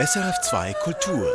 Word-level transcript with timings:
SRF2 0.00 0.74
Kultur. 0.82 1.30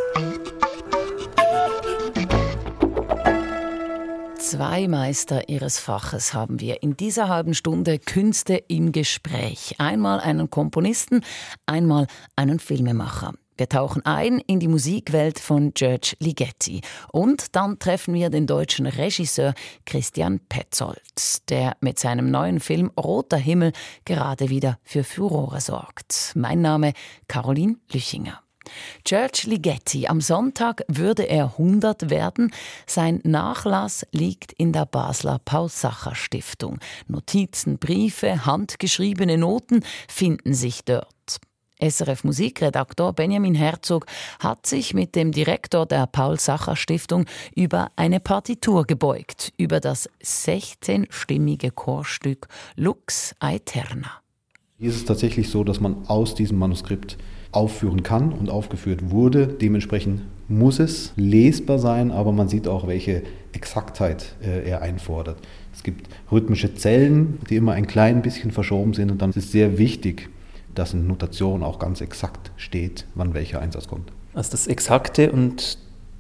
Zwei 4.38 4.90
Meister 4.90 5.48
ihres 5.48 5.80
Faches 5.80 6.34
haben 6.34 6.60
wir 6.60 6.84
in 6.84 6.98
dieser 6.98 7.30
halben 7.30 7.54
Stunde 7.54 8.00
Künste 8.00 8.56
im 8.68 8.92
Gespräch. 8.92 9.76
Einmal 9.78 10.20
einen 10.20 10.50
Komponisten, 10.50 11.22
einmal 11.68 12.08
einen 12.36 12.60
Filmemacher. 12.60 13.34
Wir 13.56 13.70
tauchen 13.70 14.06
ein 14.06 14.40
in 14.40 14.60
die 14.60 14.68
Musikwelt 14.68 15.40
von 15.40 15.74
George 15.74 16.18
Ligeti. 16.20 16.82
Und 17.14 17.56
dann 17.56 17.80
treffen 17.80 18.14
wir 18.14 18.30
den 18.30 18.46
deutschen 18.46 18.88
Regisseur 18.88 19.54
Christian 19.86 20.42
Petzold, 20.50 21.00
der 21.48 21.78
mit 21.80 21.98
seinem 21.98 22.30
neuen 22.30 22.60
Film 22.60 22.92
Roter 23.00 23.38
Himmel 23.38 23.72
gerade 24.04 24.50
wieder 24.50 24.80
für 24.84 25.06
Furore 25.06 25.62
sorgt. 25.62 26.34
Mein 26.36 26.60
Name 26.62 26.92
Caroline 27.30 27.78
Lüchinger. 27.90 28.44
George 29.04 29.44
Ligeti, 29.46 30.08
am 30.08 30.22
Sonntag 30.22 30.84
würde 30.88 31.24
er 31.24 31.46
100 31.58 32.10
werden. 32.10 32.52
Sein 32.86 33.20
Nachlass 33.24 34.06
liegt 34.12 34.52
in 34.54 34.74
der 34.74 34.86
Basler 34.86 35.40
Paul-Sacher-Stiftung. 35.44 36.80
Notizen, 37.08 37.78
Briefe, 37.78 38.46
handgeschriebene 38.46 39.38
Noten 39.38 39.84
finden 40.08 40.54
sich 40.54 40.84
dort. 40.86 41.08
SRF 41.82 42.26
Musikredaktor 42.26 43.14
Benjamin 43.14 43.56
Herzog 43.56 44.06
hat 44.40 44.66
sich 44.68 44.94
mit 44.94 45.16
dem 45.16 45.32
Direktor 45.32 45.86
der 45.86 46.08
Paul-Sacher-Stiftung 46.08 47.26
über 47.56 47.90
eine 47.96 48.20
Partitur 48.20 48.86
gebeugt, 48.86 49.54
über 49.58 49.80
das 49.80 50.10
16-stimmige 50.22 51.72
Chorstück 51.72 52.50
Lux 52.76 53.34
Aeterna. 53.40 54.12
Hier 54.78 54.90
ist 54.90 54.98
es 54.98 55.06
tatsächlich 55.06 55.50
so, 55.50 55.64
dass 55.64 55.80
man 55.80 56.06
aus 56.08 56.36
diesem 56.36 56.58
Manuskript 56.58 57.18
aufführen 57.52 58.04
kann 58.04 58.32
und 58.32 58.50
aufgeführt 58.50 59.10
wurde. 59.10 59.48
Dementsprechend 59.48 60.22
muss 60.48 60.80
es 60.80 61.14
lesbar 61.16 61.80
sein, 61.80 62.12
aber 62.12 62.32
man 62.32 62.48
sieht 62.48 62.68
auch, 62.68 62.88
welche 62.88 63.24
Exaktheit 63.54 64.36
äh, 64.44 64.70
er 64.70 64.82
einfordert. 64.82 65.38
Es 65.74 65.84
gibt 65.84 66.08
rhythmische 66.32 66.76
Zellen, 66.76 67.40
die 67.50 67.56
immer 67.56 67.74
ein 67.74 67.88
klein 67.88 68.22
bisschen 68.22 68.52
verschoben 68.52 68.94
sind 68.94 69.12
und 69.12 69.22
dann 69.22 69.32
ist 69.32 69.38
es 69.38 69.52
sehr 69.52 69.78
wichtig, 69.78 70.30
dass 70.76 70.94
in 70.94 71.08
Notation 71.08 71.64
auch 71.64 71.80
ganz 71.80 72.02
exakt 72.02 72.52
steht, 72.58 73.06
wann 73.16 73.34
welcher 73.34 73.62
Einsatz 73.62 73.88
kommt. 73.88 74.12
Also 74.34 74.52
das 74.52 74.68
Exakte 74.68 75.32
und 75.32 75.78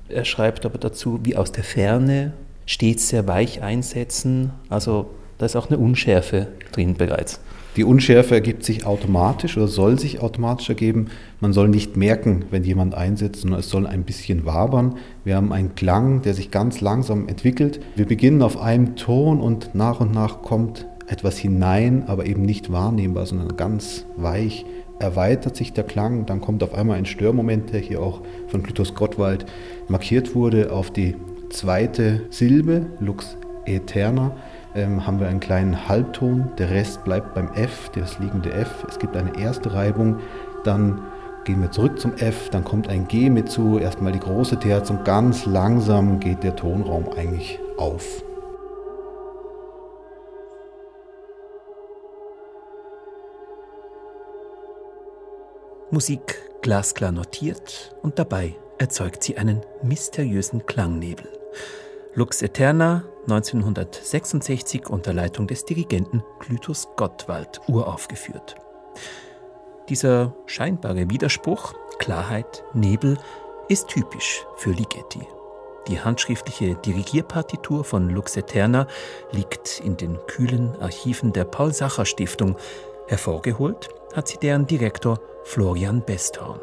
er 0.09 0.25
schreibt 0.25 0.65
aber 0.65 0.79
dazu, 0.79 1.19
wie 1.23 1.35
aus 1.35 1.51
der 1.51 1.63
Ferne, 1.63 2.33
stets 2.65 3.09
sehr 3.09 3.27
weich 3.27 3.61
einsetzen. 3.61 4.51
Also 4.69 5.09
da 5.37 5.45
ist 5.45 5.55
auch 5.55 5.69
eine 5.69 5.77
Unschärfe 5.77 6.47
drin 6.71 6.95
bereits. 6.95 7.39
Die 7.75 7.83
Unschärfe 7.83 8.33
ergibt 8.33 8.63
sich 8.63 8.85
automatisch 8.85 9.55
oder 9.55 9.67
soll 9.67 9.99
sich 9.99 10.21
automatisch 10.21 10.69
ergeben. 10.69 11.07
Man 11.39 11.53
soll 11.53 11.69
nicht 11.69 11.95
merken, 11.97 12.45
wenn 12.49 12.63
jemand 12.63 12.95
einsetzt, 12.95 13.41
sondern 13.41 13.59
es 13.59 13.69
soll 13.69 13.85
ein 13.85 14.03
bisschen 14.03 14.45
wabern. 14.45 14.95
Wir 15.23 15.35
haben 15.35 15.53
einen 15.53 15.75
Klang, 15.75 16.23
der 16.23 16.33
sich 16.33 16.49
ganz 16.49 16.81
langsam 16.81 17.27
entwickelt. 17.27 17.79
Wir 17.95 18.05
beginnen 18.05 18.41
auf 18.41 18.59
einem 18.59 18.95
Ton 18.95 19.39
und 19.39 19.75
nach 19.75 19.99
und 19.99 20.13
nach 20.13 20.41
kommt 20.41 20.87
etwas 21.07 21.37
hinein, 21.37 22.03
aber 22.07 22.25
eben 22.25 22.41
nicht 22.41 22.71
wahrnehmbar, 22.71 23.25
sondern 23.25 23.55
ganz 23.55 24.05
weich 24.15 24.65
erweitert 24.99 25.55
sich 25.55 25.71
der 25.71 25.83
Klang. 25.83 26.25
Dann 26.25 26.41
kommt 26.41 26.63
auf 26.63 26.73
einmal 26.73 26.97
ein 26.97 27.05
Störmoment, 27.05 27.71
der 27.71 27.79
hier 27.79 28.01
auch 28.01 28.21
von 28.47 28.63
Glytus 28.63 28.95
Gottwald 28.95 29.45
markiert 29.87 30.35
wurde, 30.35 30.71
auf 30.71 30.91
die 30.91 31.15
zweite 31.49 32.21
Silbe, 32.29 32.87
Lux 32.99 33.37
Eterna, 33.65 34.35
ähm, 34.75 35.05
haben 35.05 35.19
wir 35.19 35.27
einen 35.27 35.39
kleinen 35.39 35.87
Halbton. 35.87 36.51
Der 36.57 36.69
Rest 36.69 37.03
bleibt 37.03 37.33
beim 37.33 37.53
F, 37.53 37.89
das 37.93 38.19
liegende 38.19 38.51
F. 38.51 38.85
Es 38.87 38.99
gibt 38.99 39.15
eine 39.15 39.37
erste 39.39 39.73
Reibung, 39.73 40.19
dann 40.63 41.01
gehen 41.45 41.61
wir 41.61 41.71
zurück 41.71 41.99
zum 41.99 42.13
F, 42.15 42.49
dann 42.49 42.63
kommt 42.63 42.89
ein 42.89 43.07
G 43.07 43.29
mit 43.29 43.49
zu, 43.49 43.79
erstmal 43.79 44.11
die 44.11 44.19
große 44.19 44.59
Terz 44.59 44.89
und 44.89 45.05
ganz 45.05 45.45
langsam 45.45 46.19
geht 46.19 46.43
der 46.43 46.55
Tonraum 46.55 47.09
eigentlich 47.17 47.59
auf. 47.77 48.23
Musik 55.91 56.39
glasklar 56.61 57.11
notiert 57.11 57.95
und 58.03 58.19
dabei 58.19 58.55
erzeugt 58.77 59.23
sie 59.23 59.37
einen 59.37 59.61
mysteriösen 59.81 60.67
Klangnebel. 60.67 61.27
Lux 62.15 62.41
Eterna 62.41 63.03
1966 63.27 64.89
unter 64.89 65.13
Leitung 65.13 65.45
des 65.45 65.63
Dirigenten 65.65 66.23
Clytus 66.39 66.87
Gottwald 66.95 67.61
uraufgeführt. 67.67 68.55
Dieser 69.89 70.33
scheinbare 70.47 71.09
Widerspruch, 71.11 71.73
Klarheit, 71.99 72.63
Nebel, 72.73 73.17
ist 73.67 73.89
typisch 73.89 74.43
für 74.55 74.71
Ligeti. 74.71 75.21
Die 75.87 76.01
handschriftliche 76.01 76.75
Dirigierpartitur 76.75 77.83
von 77.83 78.09
Lux 78.09 78.35
Eterna 78.37 78.87
liegt 79.31 79.79
in 79.79 79.95
den 79.95 80.17
kühlen 80.25 80.75
Archiven 80.81 81.31
der 81.31 81.45
Paul-Sacher-Stiftung. 81.45 82.57
Hervorgeholt 83.07 83.89
hat 84.15 84.27
sie 84.27 84.37
deren 84.37 84.65
Direktor 84.65 85.19
Florian 85.43 86.03
Besthorn. 86.03 86.59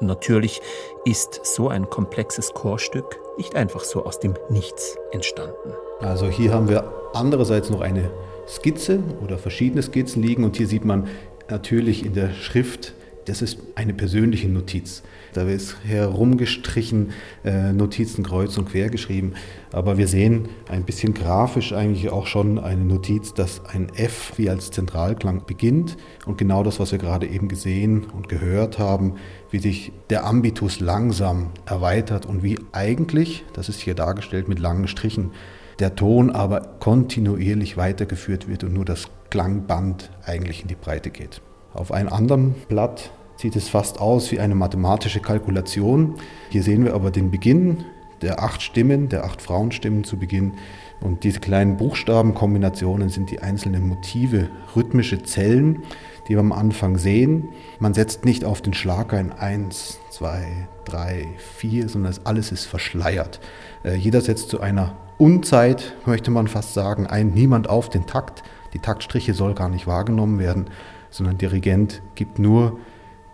Natürlich 0.00 0.60
ist 1.04 1.40
so 1.44 1.68
ein 1.68 1.88
komplexes 1.88 2.52
Chorstück 2.52 3.18
nicht 3.38 3.54
einfach 3.54 3.80
so 3.80 4.04
aus 4.04 4.18
dem 4.18 4.34
Nichts 4.50 4.96
entstanden. 5.12 5.72
Also 6.00 6.28
hier 6.28 6.52
haben 6.52 6.68
wir 6.68 6.92
andererseits 7.14 7.70
noch 7.70 7.80
eine 7.80 8.10
Skizze 8.46 9.00
oder 9.24 9.38
verschiedene 9.38 9.82
Skizzen 9.82 10.22
liegen 10.22 10.44
und 10.44 10.56
hier 10.56 10.66
sieht 10.66 10.84
man 10.84 11.08
natürlich 11.48 12.04
in 12.04 12.14
der 12.14 12.30
Schrift, 12.30 12.94
das 13.26 13.42
ist 13.42 13.58
eine 13.74 13.92
persönliche 13.92 14.48
Notiz. 14.48 15.02
Da 15.34 15.42
ist 15.42 15.76
herumgestrichen, 15.84 17.10
äh, 17.44 17.72
Notizen 17.72 18.24
kreuz 18.24 18.56
und 18.56 18.70
quer 18.70 18.88
geschrieben. 18.88 19.34
Aber 19.72 19.98
wir 19.98 20.08
sehen 20.08 20.48
ein 20.68 20.84
bisschen 20.84 21.12
grafisch 21.12 21.72
eigentlich 21.72 22.10
auch 22.10 22.26
schon 22.26 22.58
eine 22.58 22.84
Notiz, 22.84 23.34
dass 23.34 23.64
ein 23.66 23.90
F 23.94 24.32
wie 24.36 24.48
als 24.48 24.70
Zentralklang 24.70 25.42
beginnt. 25.46 25.96
Und 26.24 26.38
genau 26.38 26.62
das, 26.62 26.80
was 26.80 26.92
wir 26.92 26.98
gerade 26.98 27.26
eben 27.26 27.48
gesehen 27.48 28.04
und 28.04 28.28
gehört 28.28 28.78
haben, 28.78 29.16
wie 29.50 29.58
sich 29.58 29.92
der 30.08 30.24
Ambitus 30.24 30.80
langsam 30.80 31.50
erweitert 31.66 32.26
und 32.26 32.42
wie 32.42 32.58
eigentlich, 32.72 33.44
das 33.52 33.68
ist 33.68 33.80
hier 33.80 33.94
dargestellt 33.94 34.48
mit 34.48 34.60
langen 34.60 34.88
Strichen, 34.88 35.32
der 35.80 35.94
Ton 35.94 36.30
aber 36.30 36.60
kontinuierlich 36.80 37.76
weitergeführt 37.76 38.48
wird 38.48 38.64
und 38.64 38.72
nur 38.72 38.84
das 38.84 39.08
Klangband 39.30 40.10
eigentlich 40.24 40.62
in 40.62 40.68
die 40.68 40.74
Breite 40.74 41.10
geht. 41.10 41.42
Auf 41.74 41.92
einem 41.92 42.08
anderen 42.08 42.54
Blatt 42.68 43.10
sieht 43.36 43.56
es 43.56 43.68
fast 43.68 44.00
aus 44.00 44.32
wie 44.32 44.40
eine 44.40 44.54
mathematische 44.54 45.20
Kalkulation. 45.20 46.14
Hier 46.50 46.62
sehen 46.62 46.84
wir 46.84 46.94
aber 46.94 47.10
den 47.10 47.30
Beginn 47.30 47.84
der 48.22 48.42
acht 48.42 48.62
Stimmen, 48.62 49.08
der 49.08 49.24
acht 49.24 49.42
Frauenstimmen 49.42 50.04
zu 50.04 50.16
Beginn. 50.16 50.54
Und 51.00 51.24
diese 51.24 51.40
kleinen 51.40 51.76
Buchstabenkombinationen 51.76 53.10
sind 53.10 53.30
die 53.30 53.40
einzelnen 53.40 53.86
Motive, 53.86 54.48
rhythmische 54.74 55.22
Zellen, 55.22 55.82
die 56.26 56.32
wir 56.32 56.40
am 56.40 56.52
Anfang 56.52 56.96
sehen. 56.96 57.50
Man 57.78 57.94
setzt 57.94 58.24
nicht 58.24 58.44
auf 58.44 58.62
den 58.62 58.74
Schlag 58.74 59.12
ein 59.12 59.32
1, 59.32 60.00
2, 60.10 60.68
3, 60.86 61.28
4, 61.58 61.88
sondern 61.88 62.14
alles 62.24 62.50
ist 62.52 62.64
verschleiert. 62.64 63.40
Äh, 63.84 63.96
jeder 63.96 64.20
setzt 64.20 64.48
zu 64.48 64.60
einer 64.60 64.96
Unzeit, 65.18 65.94
möchte 66.06 66.30
man 66.30 66.48
fast 66.48 66.74
sagen, 66.74 67.06
ein, 67.06 67.30
niemand 67.30 67.68
auf 67.68 67.88
den 67.90 68.06
Takt. 68.06 68.42
Die 68.72 68.78
Taktstriche 68.78 69.34
soll 69.34 69.54
gar 69.54 69.68
nicht 69.68 69.86
wahrgenommen 69.86 70.38
werden, 70.38 70.66
sondern 71.10 71.38
der 71.38 71.50
Dirigent 71.50 72.02
gibt 72.14 72.38
nur 72.38 72.78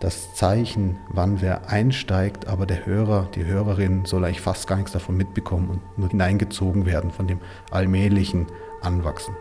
das 0.03 0.33
Zeichen, 0.33 0.97
wann 1.07 1.39
wer 1.39 1.69
einsteigt, 1.69 2.47
aber 2.47 2.65
der 2.65 2.85
Hörer, 2.85 3.29
die 3.35 3.45
Hörerin 3.45 4.03
soll 4.03 4.25
eigentlich 4.25 4.41
fast 4.41 4.67
gar 4.67 4.75
nichts 4.75 4.91
davon 4.91 5.15
mitbekommen 5.15 5.69
und 5.69 5.97
nur 5.97 6.09
hineingezogen 6.09 6.85
werden 6.85 7.09
von 7.09 7.25
dem 7.25 7.39
allmählichen 7.71 8.47
Anwachsen. 8.81 9.33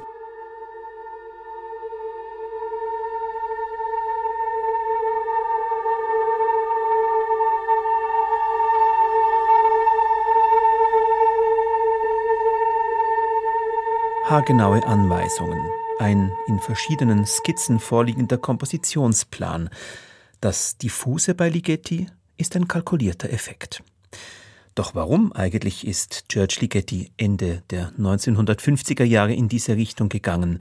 Haargenaue 14.26 14.86
Anweisungen, 14.86 15.60
ein 15.98 16.30
in 16.46 16.60
verschiedenen 16.60 17.26
Skizzen 17.26 17.80
vorliegender 17.80 18.38
Kompositionsplan, 18.38 19.68
das 20.42 20.76
Diffuse 20.76 21.34
bei 21.34 21.48
Ligeti 21.48 22.08
ist 22.36 22.56
ein 22.56 22.66
kalkulierter 22.66 23.30
Effekt. 23.30 23.82
Doch 24.74 24.94
warum 24.94 25.32
eigentlich 25.32 25.86
ist 25.86 26.24
George 26.28 26.56
Ligeti 26.60 27.12
Ende 27.16 27.62
der 27.70 27.92
1950er 27.92 29.04
Jahre 29.04 29.32
in 29.34 29.48
diese 29.48 29.76
Richtung 29.76 30.08
gegangen? 30.08 30.60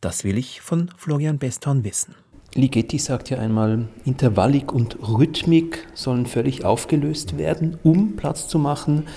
Das 0.00 0.22
will 0.22 0.38
ich 0.38 0.60
von 0.60 0.92
Florian 0.96 1.38
Besthorn 1.38 1.82
wissen. 1.82 2.14
Ligeti 2.54 2.98
sagt 2.98 3.28
ja 3.28 3.38
einmal, 3.38 3.88
Intervallik 4.04 4.72
und 4.72 4.96
Rhythmik 5.02 5.88
sollen 5.94 6.26
völlig 6.26 6.64
aufgelöst 6.64 7.36
werden, 7.36 7.78
um 7.82 8.14
Platz 8.14 8.46
zu 8.46 8.60
machen 8.60 9.08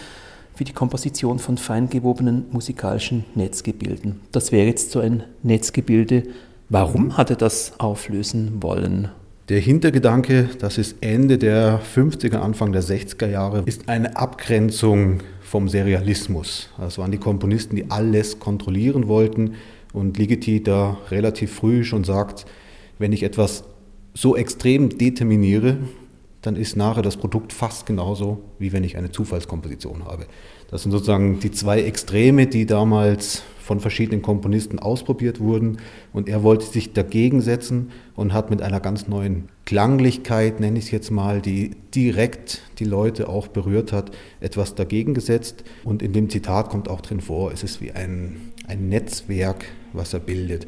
für 0.56 0.64
die 0.64 0.74
Komposition 0.74 1.38
von 1.38 1.60
feingewobenen 1.60 2.46
musikalischen 2.50 3.26
Netzgebilden. 3.36 4.22
Das 4.32 4.52
wäre 4.52 4.66
jetzt 4.66 4.90
so 4.90 5.02
ein 5.02 5.24
Netzgebilde. 5.44 6.24
Warum 6.68 7.16
hat 7.16 7.30
er 7.30 7.36
das 7.36 7.80
auflösen 7.80 8.64
wollen? 8.64 9.10
Der 9.50 9.60
Hintergedanke, 9.60 10.48
das 10.60 10.78
ist 10.78 10.98
Ende 11.01 11.40
der 11.40 11.81
50er, 11.81 12.36
Anfang 12.36 12.72
der 12.72 12.84
60er 12.84 13.28
Jahre, 13.28 13.63
ist 13.66 13.90
eine 13.90 14.16
Abgrenzung 14.16 15.22
vom 15.42 15.68
Serialismus. 15.68 16.69
Das 16.78 17.00
waren 17.00 17.10
die 17.10 17.18
Komponisten, 17.18 17.75
die 17.75 17.90
alles 17.90 18.38
kontrollieren 18.38 19.07
wollten 19.07 19.56
und 19.92 20.19
Ligeti 20.19 20.62
da 20.62 21.00
relativ 21.10 21.51
früh 21.51 21.84
schon 21.84 22.04
sagt, 22.04 22.46
wenn 23.00 23.12
ich 23.12 23.24
etwas 23.24 23.63
so 24.13 24.36
extrem 24.36 24.96
determiniere, 24.96 25.78
dann 26.44 26.56
ist 26.56 26.75
nachher 26.75 27.01
das 27.01 27.18
Produkt 27.18 27.51
fast 27.51 27.88
genauso, 27.88 28.44
wie 28.60 28.72
wenn 28.72 28.84
ich 28.84 28.98
eine 28.98 29.12
Zufallskomposition 29.12 30.06
habe. 30.06 30.28
Das 30.69 30.84
sind 30.84 30.92
sozusagen 30.92 31.40
die 31.40 31.50
zwei 31.50 31.81
Extreme, 31.81 32.46
die 32.46 32.68
damals 32.68 33.42
von 33.69 33.80
verschiedenen 33.80 34.24
Komponisten 34.24 34.80
ausprobiert 34.80 35.39
wurden. 35.39 35.77
Und 36.12 36.27
er 36.27 36.42
wollte 36.42 36.66
sich 36.66 36.92
dagegen 36.92 37.39
setzen 37.39 37.92
und 38.16 38.33
hat 38.33 38.50
mit 38.50 38.63
einer 38.63 38.80
ganz 38.80 39.07
neuen 39.07 39.44
Klanglichkeit, 39.66 40.60
nenne 40.60 40.80
ich 40.80 40.86
es 40.86 40.92
jetzt 40.92 41.12
mal, 41.12 41.39
die 41.39 41.75
direkt 41.94 42.63
die 42.80 42.86
Leute 42.86 43.30
auch 43.30 43.48
berührt 43.48 43.94
hat, 43.94 44.10
etwas 44.39 44.74
dagegen 44.74 45.13
gesetzt. 45.13 45.63
Und 45.83 46.01
in 46.01 46.13
dem 46.13 46.31
Zitat 46.31 46.69
kommt 46.69 46.89
auch 46.89 47.01
drin 47.01 47.21
vor, 47.21 47.51
es 47.51 47.62
ist 47.62 47.80
wie 47.80 47.92
ein, 47.92 48.38
ein 48.68 48.89
Netzwerk, 48.89 49.66
was 49.94 50.15
er 50.15 50.19
bildet. 50.19 50.65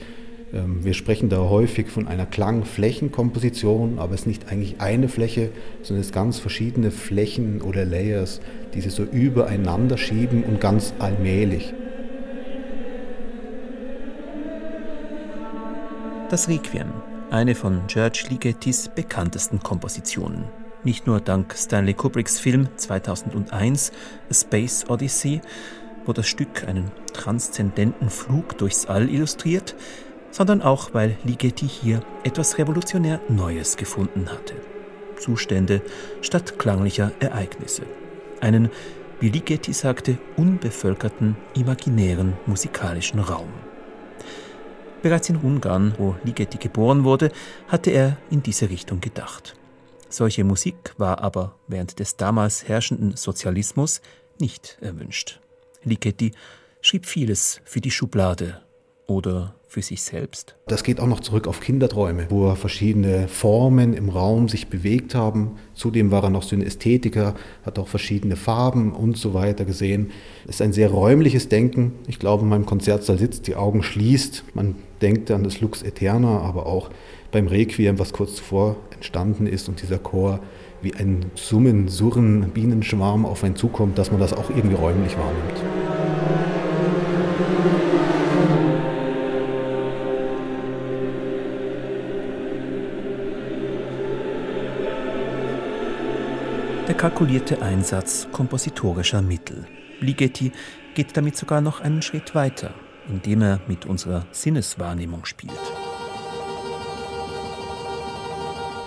Ähm, 0.54 0.86
wir 0.86 0.94
sprechen 0.94 1.30
da 1.30 1.40
häufig 1.50 1.88
von 1.88 2.08
einer 2.08 2.28
Klangflächenkomposition, 2.28 3.98
aber 3.98 4.14
es 4.14 4.22
ist 4.22 4.28
nicht 4.28 4.52
eigentlich 4.52 4.80
eine 4.80 5.10
Fläche, 5.10 5.50
sondern 5.82 6.02
es 6.02 6.10
sind 6.10 6.14
ganz 6.14 6.38
verschiedene 6.38 6.92
Flächen 6.92 7.64
oder 7.64 7.84
Layers, 7.84 8.42
die 8.76 8.82
sich 8.82 8.94
so 8.94 9.06
übereinander 9.06 9.98
schieben 9.98 10.44
und 10.44 10.62
ganz 10.62 10.94
allmählich. 11.00 11.74
Das 16.32 16.48
Requiem, 16.48 16.94
eine 17.30 17.56
von 17.56 17.82
George 17.88 18.28
Ligettis 18.30 18.88
bekanntesten 18.88 19.60
Kompositionen. 19.60 20.46
Nicht 20.86 21.06
nur 21.06 21.20
dank 21.20 21.54
Stanley 21.58 21.94
Kubricks 21.94 22.40
Film 22.40 22.70
2001 22.78 23.92
A 24.30 24.34
Space 24.34 24.86
Odyssey, 24.88 25.42
wo 26.06 26.14
das 26.14 26.30
Stück 26.30 26.66
einen 26.66 26.90
transzendenten 27.12 28.10
Flug 28.10 28.58
durchs 28.58 28.86
All 28.86 29.10
illustriert, 29.10 29.76
sondern 30.30 30.62
auch, 30.62 30.94
weil 30.94 31.18
Ligeti 31.26 31.68
hier 31.68 32.00
etwas 32.24 32.58
revolutionär 32.58 33.20
Neues 33.28 33.76
gefunden 33.76 34.30
hatte. 34.32 34.54
Zustände 35.20 35.82
statt 36.22 36.58
klanglicher 36.58 37.12
Ereignisse. 37.20 37.84
Einen, 38.40 38.70
wie 39.20 39.28
Ligeti 39.28 39.74
sagte, 39.74 40.18
unbevölkerten, 40.38 41.36
imaginären 41.56 42.36
musikalischen 42.46 43.20
Raum. 43.20 43.50
Bereits 45.02 45.30
in 45.30 45.38
Ungarn, 45.38 45.96
wo 45.98 46.16
Ligeti 46.24 46.58
geboren 46.58 47.04
wurde, 47.04 47.32
hatte 47.68 47.90
er 47.92 48.18
in 48.30 48.44
diese 48.44 48.70
Richtung 48.70 49.02
gedacht. 49.02 49.56
Solche 50.10 50.44
Musik 50.44 50.94
war 50.98 51.20
aber 51.24 51.56
während 51.68 52.00
des 52.00 52.18
damals 52.18 52.68
herrschenden 52.68 53.16
Sozialismus 53.16 54.02
nicht 54.40 54.78
erwünscht. 54.82 55.40
Ligeti 55.84 56.34
schrieb 56.82 57.06
vieles 57.06 57.62
für 57.64 57.82
die 57.82 57.92
Schublade 57.92 58.62
oder 59.12 59.56
für 59.68 59.82
sich 59.82 60.02
selbst. 60.02 60.56
Das 60.68 60.84
geht 60.84 61.00
auch 61.00 61.08
noch 61.08 61.22
zurück 61.22 61.48
auf 61.48 61.62
Kinderträume, 61.62 62.28
wo 62.30 62.54
verschiedene 62.56 63.28
Formen 63.30 63.94
im 63.94 64.10
Raum 64.10 64.50
sich 64.50 64.68
bewegt 64.68 65.16
haben. 65.16 65.52
Zudem 65.74 66.12
war 66.12 66.24
er 66.24 66.30
noch 66.30 66.44
Synästhetiker, 66.44 67.36
hat 67.66 67.80
auch 67.80 67.88
verschiedene 67.88 68.36
Farben 68.36 68.92
und 68.92 69.18
so 69.18 69.34
weiter 69.34 69.64
gesehen. 69.64 70.12
Es 70.44 70.56
ist 70.56 70.62
ein 70.62 70.74
sehr 70.74 70.90
räumliches 70.90 71.48
Denken. 71.48 71.94
Ich 72.08 72.20
glaube, 72.20 72.44
in 72.44 72.50
meinem 72.50 72.66
Konzertsaal 72.66 73.18
sitzt, 73.18 73.48
die 73.48 73.56
Augen 73.56 73.82
schließt. 73.82 74.44
Man 74.54 74.76
denkt 75.02 75.32
an 75.32 75.44
das 75.44 75.62
Lux 75.62 75.84
Eterna, 75.84 76.40
aber 76.40 76.66
auch 76.66 76.90
beim 77.32 77.48
Requiem, 77.48 77.98
was 77.98 78.12
kurz 78.12 78.36
zuvor 78.36 78.76
entstanden 78.94 79.48
ist 79.48 79.70
und 79.70 79.82
dieser 79.82 80.00
Chor 80.00 80.42
wie 80.82 80.96
ein 80.96 81.28
Summen, 81.36 81.88
Surren, 81.88 82.50
Bienenschwarm 82.50 83.26
auf 83.26 83.44
einen 83.44 83.56
zukommt, 83.56 83.98
dass 83.98 84.12
man 84.12 84.20
das 84.20 84.34
auch 84.34 84.50
irgendwie 84.50 84.76
räumlich 84.76 85.16
wahrnimmt. 85.18 85.64
Der 96.92 96.98
kalkulierte 96.98 97.62
Einsatz 97.62 98.28
kompositorischer 98.34 99.22
Mittel. 99.22 99.66
Ligeti 100.02 100.52
geht 100.94 101.16
damit 101.16 101.38
sogar 101.38 101.62
noch 101.62 101.80
einen 101.80 102.02
Schritt 102.02 102.36
weiter, 102.36 102.74
indem 103.08 103.44
er 103.44 103.62
mit 103.66 103.86
unserer 103.86 104.26
Sinneswahrnehmung 104.32 105.24
spielt. 105.24 105.54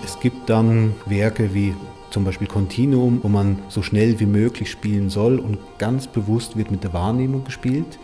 Es 0.03 0.19
gibt 0.19 0.51
dann 0.51 0.93
Werke 1.07 1.55
wie 1.55 1.73
zum 2.11 2.25
Beispiel 2.25 2.45
Continuum, 2.45 3.21
wo 3.23 3.27
man 3.27 3.57
so 3.69 3.81
schnell 3.81 4.19
wie 4.19 4.27
möglich 4.27 4.69
spielen 4.69 5.09
soll 5.09 5.39
und 5.39 5.57
ganz 5.79 6.05
bewusst 6.05 6.55
wird 6.55 6.69
mit 6.69 6.83
der 6.83 6.93
Wahrnehmung 6.93 7.43
gespielt, 7.43 7.97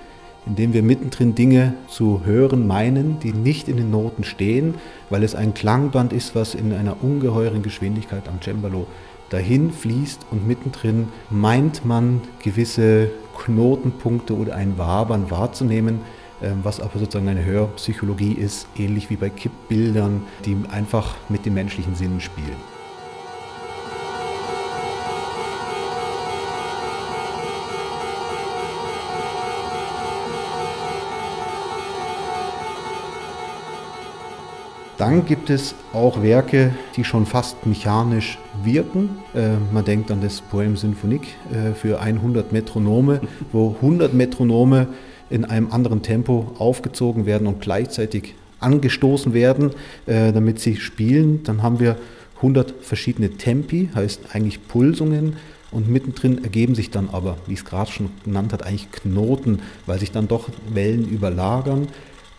indem 0.48 0.74
wir 0.74 0.82
mittendrin 0.82 1.36
Dinge 1.36 1.76
zu 1.88 2.22
hören 2.26 2.66
meinen, 2.66 3.20
die 3.20 3.34
nicht 3.34 3.68
in 3.68 3.78
den 3.78 3.92
Noten 3.92 4.24
stehen, 4.24 4.74
weil 5.12 5.24
es 5.24 5.36
ein 5.36 5.54
Klangband 5.54 6.12
ist, 6.12 6.34
was 6.34 6.56
in 6.56 6.74
einer 6.74 7.04
ungeheuren 7.04 7.62
Geschwindigkeit 7.62 8.28
am 8.28 8.42
Cembalo 8.42 8.88
dahin 9.32 9.72
fließt 9.72 10.28
und 10.30 10.48
mittendrin 10.48 11.08
meint 11.30 11.84
man 11.86 12.22
gewisse 12.44 13.10
Knotenpunkte 13.38 14.36
oder 14.36 14.56
ein 14.56 14.78
Wabern 14.78 15.32
wahrzunehmen, 15.32 16.02
ähm, 16.44 16.60
was 16.64 16.80
aber 16.80 17.00
sozusagen 17.00 17.28
eine 17.28 17.44
Hörpsychologie 17.44 18.34
ist, 18.34 18.68
ähnlich 18.78 19.10
wie 19.10 19.16
bei 19.16 19.30
Kippbildern, 19.30 20.24
die 20.46 20.56
einfach 20.70 21.16
mit 21.30 21.46
den 21.46 21.56
menschlichen 21.56 21.96
Sinnen 21.96 22.20
spielen. 22.20 22.81
Dann 35.02 35.26
gibt 35.26 35.50
es 35.50 35.74
auch 35.94 36.22
Werke, 36.22 36.76
die 36.96 37.04
schon 37.04 37.26
fast 37.26 37.66
mechanisch 37.66 38.38
wirken. 38.64 39.10
Äh, 39.34 39.54
man 39.74 39.84
denkt 39.84 40.12
an 40.12 40.22
das 40.22 40.42
Poem 40.42 40.78
Symphonik 40.78 41.24
äh, 41.52 41.74
für 41.74 42.00
100 42.00 42.52
Metronome, 42.52 43.20
wo 43.52 43.76
100 43.82 44.14
Metronome 44.14 44.90
in 45.32 45.44
einem 45.44 45.72
anderen 45.72 46.04
Tempo 46.04 46.52
aufgezogen 46.60 47.26
werden 47.26 47.48
und 47.48 47.62
gleichzeitig 47.62 48.36
angestoßen 48.60 49.34
werden, 49.34 49.72
äh, 50.06 50.32
damit 50.32 50.60
sie 50.60 50.76
spielen. 50.76 51.42
Dann 51.46 51.64
haben 51.64 51.80
wir 51.80 51.98
100 52.36 52.72
verschiedene 52.82 53.32
Tempi, 53.32 53.90
heißt 53.96 54.36
eigentlich 54.36 54.68
Pulsungen. 54.68 55.38
Und 55.72 55.90
mittendrin 55.90 56.44
ergeben 56.44 56.76
sich 56.76 56.92
dann 56.92 57.10
aber, 57.12 57.38
wie 57.48 57.54
es 57.54 57.66
gerade 57.66 57.90
schon 57.90 58.12
genannt 58.24 58.54
hat, 58.54 58.64
eigentlich 58.64 58.92
Knoten, 58.92 59.62
weil 59.88 60.00
sich 60.00 60.12
dann 60.12 60.28
doch 60.28 60.50
Wellen 60.72 61.10
überlagern. 61.10 61.88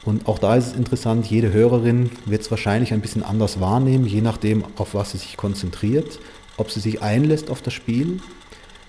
Und 0.04 0.26
auch 0.26 0.38
da 0.38 0.56
ist 0.56 0.68
es 0.68 0.72
interessant, 0.72 1.26
jede 1.26 1.52
Hörerin 1.52 2.10
wird 2.26 2.42
es 2.42 2.50
wahrscheinlich 2.50 2.92
ein 2.92 3.00
bisschen 3.00 3.22
anders 3.22 3.60
wahrnehmen, 3.60 4.06
je 4.06 4.20
nachdem, 4.20 4.64
auf 4.76 4.94
was 4.94 5.12
sie 5.12 5.18
sich 5.18 5.36
konzentriert, 5.36 6.18
ob 6.56 6.70
sie 6.70 6.80
sich 6.80 7.02
einlässt 7.02 7.50
auf 7.50 7.62
das 7.62 7.72
Spiel, 7.72 8.20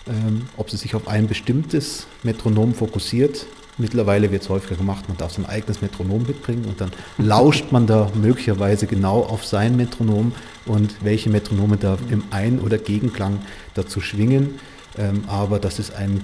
ähm, 0.08 0.48
ob 0.58 0.72
sie 0.72 0.78
sich 0.78 0.96
auf 0.96 1.08
ein 1.08 1.28
bestimmtes 1.28 2.08
Metronom 2.24 2.74
fokussiert. 2.74 3.46
Mittlerweile 3.78 4.32
wird 4.32 4.44
es 4.44 4.50
häufiger 4.50 4.76
gemacht, 4.76 5.08
man 5.08 5.18
darf 5.18 5.34
sein 5.34 5.46
eigenes 5.46 5.82
Metronom 5.82 6.24
mitbringen 6.24 6.66
und 6.66 6.82
dann 6.82 6.92
lauscht 7.20 7.72
man 7.72 7.86
da 7.86 8.12
möglicherweise 8.16 8.88
genau 8.88 9.22
auf 9.22 9.46
sein 9.46 9.76
Metronom 9.76 10.32
und 10.66 10.96
welche 11.04 11.30
Metronome 11.30 11.78
da 11.78 11.98
im 12.10 12.24
Ein- 12.32 12.60
oder 12.60 12.80
Gegenklang 12.80 13.40
dazu 13.76 14.02
schwingen. 14.02 14.60
Ähm, 14.98 15.24
aber 15.28 15.60
das 15.60 15.80
ist 15.80 15.96
ein 15.96 16.22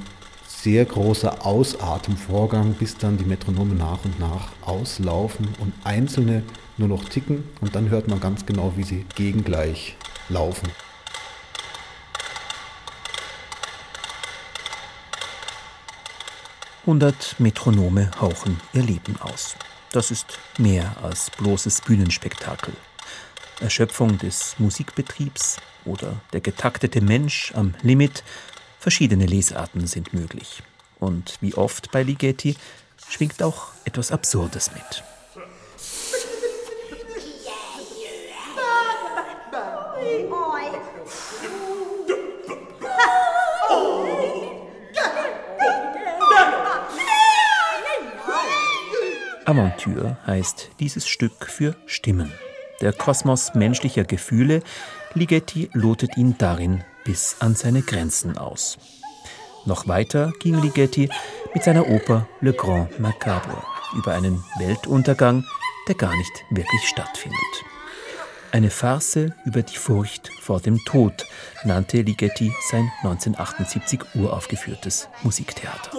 sehr 0.62 0.84
großer 0.84 1.46
Ausatemvorgang, 1.46 2.74
bis 2.74 2.98
dann 2.98 3.18
die 3.18 3.24
Metronome 3.24 3.76
nach 3.76 4.04
und 4.04 4.20
nach 4.20 4.50
auslaufen 4.62 5.48
und 5.60 5.74
einzelne 5.86 6.44
nur 6.78 6.90
noch 6.90 7.06
ticken 7.06 7.44
und 7.62 7.76
dann 7.76 7.90
hört 7.90 8.08
man 8.08 8.20
ganz 8.20 8.46
genau, 8.46 8.74
wie 8.76 8.84
sie 8.84 9.06
gegengleich 9.16 9.96
laufen. 10.28 10.70
Hundert 16.86 17.36
Metronome 17.40 18.12
hauchen 18.20 18.60
ihr 18.74 18.84
Leben 18.84 19.16
aus. 19.22 19.56
Das 19.92 20.12
ist 20.12 20.40
mehr 20.58 20.96
als 21.02 21.30
bloßes 21.32 21.82
Bühnenspektakel. 21.82 22.74
Erschöpfung 23.62 24.18
des 24.18 24.56
Musikbetriebs 24.58 25.58
oder 25.86 26.16
der 26.34 26.42
getaktete 26.42 27.02
Mensch 27.02 27.54
am 27.56 27.76
Limit 27.82 28.24
Verschiedene 28.90 29.28
Lesarten 29.28 29.86
sind 29.86 30.16
möglich. 30.16 30.64
Und 31.00 31.38
wie 31.42 31.54
oft 31.54 31.92
bei 31.92 32.02
Ligeti 32.02 32.56
schwingt 33.08 33.44
auch 33.44 33.68
etwas 33.86 34.12
Absurdes 34.12 34.72
mit. 34.74 35.04
Aventure 49.46 50.18
heißt 50.26 50.72
dieses 50.80 51.08
Stück 51.08 51.46
für 51.46 51.76
Stimmen. 51.86 52.34
der 52.82 52.94
Kosmos 52.94 53.54
menschlicher 53.54 54.04
Gefühle, 54.04 54.64
Ligeti 55.14 55.70
lotet 55.74 56.18
ihn 56.18 56.40
darin 56.40 56.84
bis 57.04 57.38
an 57.40 57.56
seine 57.56 57.82
Grenzen 57.82 58.38
aus. 58.38 58.78
Noch 59.66 59.88
weiter 59.88 60.32
ging 60.40 60.62
Ligeti 60.62 61.10
mit 61.54 61.64
seiner 61.64 61.88
Oper 61.88 62.28
Le 62.42 62.54
Grand 62.54 63.00
Macabre 63.00 63.62
über 63.96 64.14
einen 64.14 64.44
Weltuntergang, 64.58 65.46
der 65.88 65.96
gar 65.96 66.16
nicht 66.16 66.46
wirklich 66.50 66.88
stattfindet. 66.88 67.40
Eine 68.52 68.70
Farce 68.70 69.32
über 69.46 69.62
die 69.62 69.78
Furcht 69.78 70.32
vor 70.42 70.60
dem 70.60 70.84
Tod 70.86 71.28
nannte 71.64 72.02
Ligeti 72.02 72.52
sein 72.72 72.92
1978 73.04 74.16
uraufgeführtes 74.16 75.08
Musiktheater. 75.24 75.92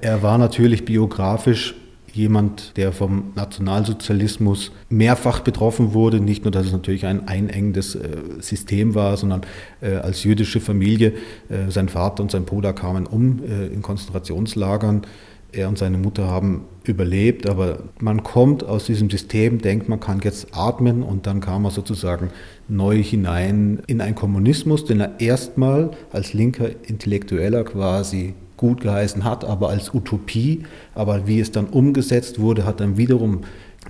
Er 0.00 0.22
war 0.22 0.38
natürlich 0.38 0.84
biografisch 0.84 1.74
jemand, 2.12 2.76
der 2.76 2.92
vom 2.92 3.32
Nationalsozialismus 3.34 4.72
mehrfach 4.88 5.40
betroffen 5.40 5.94
wurde. 5.94 6.20
Nicht 6.20 6.44
nur, 6.44 6.50
dass 6.50 6.66
es 6.66 6.72
natürlich 6.72 7.06
ein 7.06 7.28
einengendes 7.28 7.94
äh, 7.94 8.08
System 8.40 8.94
war, 8.94 9.16
sondern 9.16 9.42
äh, 9.80 9.94
als 9.94 10.24
jüdische 10.24 10.60
Familie, 10.60 11.14
äh, 11.48 11.70
sein 11.70 11.88
Vater 11.88 12.22
und 12.22 12.30
sein 12.30 12.44
Bruder 12.44 12.72
kamen 12.72 13.06
um 13.06 13.40
in 13.72 13.82
Konzentrationslagern. 13.82 15.02
Er 15.50 15.68
und 15.68 15.78
seine 15.78 15.96
Mutter 15.96 16.26
haben 16.26 16.64
überlebt, 16.84 17.48
aber 17.48 17.78
man 18.00 18.22
kommt 18.22 18.64
aus 18.64 18.84
diesem 18.84 19.08
System, 19.08 19.62
denkt, 19.62 19.88
man 19.88 19.98
kann 19.98 20.20
jetzt 20.22 20.48
atmen 20.52 21.02
und 21.02 21.26
dann 21.26 21.40
kam 21.40 21.64
er 21.64 21.70
sozusagen 21.70 22.30
neu 22.68 23.02
hinein 23.02 23.80
in 23.86 24.02
einen 24.02 24.14
Kommunismus, 24.14 24.84
den 24.84 25.00
er 25.00 25.20
erstmal 25.20 25.92
als 26.12 26.34
linker 26.34 26.68
Intellektueller 26.86 27.64
quasi 27.64 28.34
gut 28.58 28.82
geheißen 28.82 29.24
hat, 29.24 29.44
aber 29.44 29.70
als 29.70 29.94
Utopie. 29.94 30.64
Aber 30.94 31.26
wie 31.26 31.40
es 31.40 31.50
dann 31.50 31.66
umgesetzt 31.66 32.38
wurde, 32.38 32.66
hat 32.66 32.80
dann 32.80 32.98
wiederum 32.98 33.44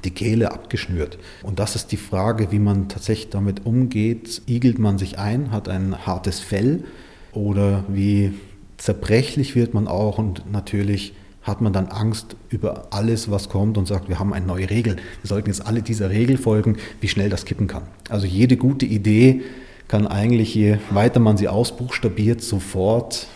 die 0.04 0.10
Kehle 0.10 0.52
abgeschnürt. 0.52 1.18
Und 1.42 1.58
das 1.58 1.74
ist 1.74 1.90
die 1.90 1.96
Frage, 1.96 2.52
wie 2.52 2.60
man 2.60 2.88
tatsächlich 2.88 3.30
damit 3.30 3.66
umgeht. 3.66 4.42
Igelt 4.46 4.78
man 4.78 4.98
sich 4.98 5.18
ein, 5.18 5.50
hat 5.50 5.68
ein 5.68 6.06
hartes 6.06 6.38
Fell 6.38 6.84
oder 7.32 7.84
wie 7.88 8.32
zerbrechlich 8.76 9.56
wird 9.56 9.74
man 9.74 9.88
auch 9.88 10.18
und 10.18 10.50
natürlich 10.52 11.14
hat 11.42 11.60
man 11.60 11.72
dann 11.72 11.86
Angst 11.86 12.36
über 12.50 12.88
alles, 12.90 13.30
was 13.30 13.48
kommt 13.48 13.78
und 13.78 13.88
sagt, 13.88 14.08
wir 14.08 14.18
haben 14.18 14.32
eine 14.32 14.46
neue 14.46 14.70
Regel. 14.70 14.96
Wir 14.96 15.28
sollten 15.28 15.48
jetzt 15.48 15.66
alle 15.66 15.82
dieser 15.82 16.10
Regel 16.10 16.36
folgen, 16.36 16.76
wie 17.00 17.08
schnell 17.08 17.30
das 17.30 17.44
kippen 17.44 17.66
kann. 17.66 17.84
Also 18.08 18.26
jede 18.26 18.56
gute 18.56 18.86
Idee 18.86 19.42
kann 19.88 20.06
eigentlich, 20.06 20.54
je 20.54 20.76
weiter 20.90 21.20
man 21.20 21.38
sie 21.38 21.48
ausbuchstabiert, 21.48 22.42
sofort 22.42 23.28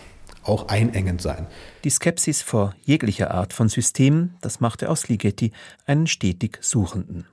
auch 0.43 0.67
einengend 0.67 1.21
sein. 1.21 1.47
Die 1.83 1.89
Skepsis 1.89 2.41
vor 2.41 2.75
jeglicher 2.83 3.31
Art 3.31 3.53
von 3.53 3.69
System, 3.69 4.31
das 4.41 4.59
machte 4.59 4.89
aus 4.89 5.07
Ligeti 5.07 5.51
einen 5.85 6.07
stetig 6.07 6.59
Suchenden. 6.61 7.25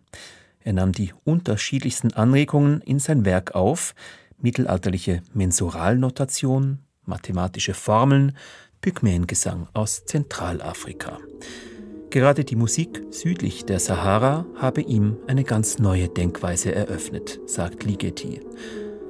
Er 0.62 0.74
nahm 0.74 0.92
die 0.92 1.12
unterschiedlichsten 1.24 2.12
Anregungen 2.12 2.80
in 2.82 2.98
sein 2.98 3.24
Werk 3.24 3.54
auf, 3.54 3.94
mittelalterliche 4.38 5.22
Mensuralnotation, 5.32 6.78
mathematische 7.04 7.74
Formeln, 7.74 8.36
Pygmäengesang 8.80 9.68
aus 9.74 10.04
Zentralafrika. 10.04 11.18
Gerade 12.10 12.44
die 12.44 12.56
Musik 12.56 13.02
südlich 13.10 13.66
der 13.66 13.78
Sahara 13.78 14.44
habe 14.56 14.80
ihm 14.80 15.16
eine 15.26 15.44
ganz 15.44 15.78
neue 15.78 16.08
Denkweise 16.08 16.74
eröffnet, 16.74 17.40
sagt 17.46 17.84
Ligeti. 17.84 18.40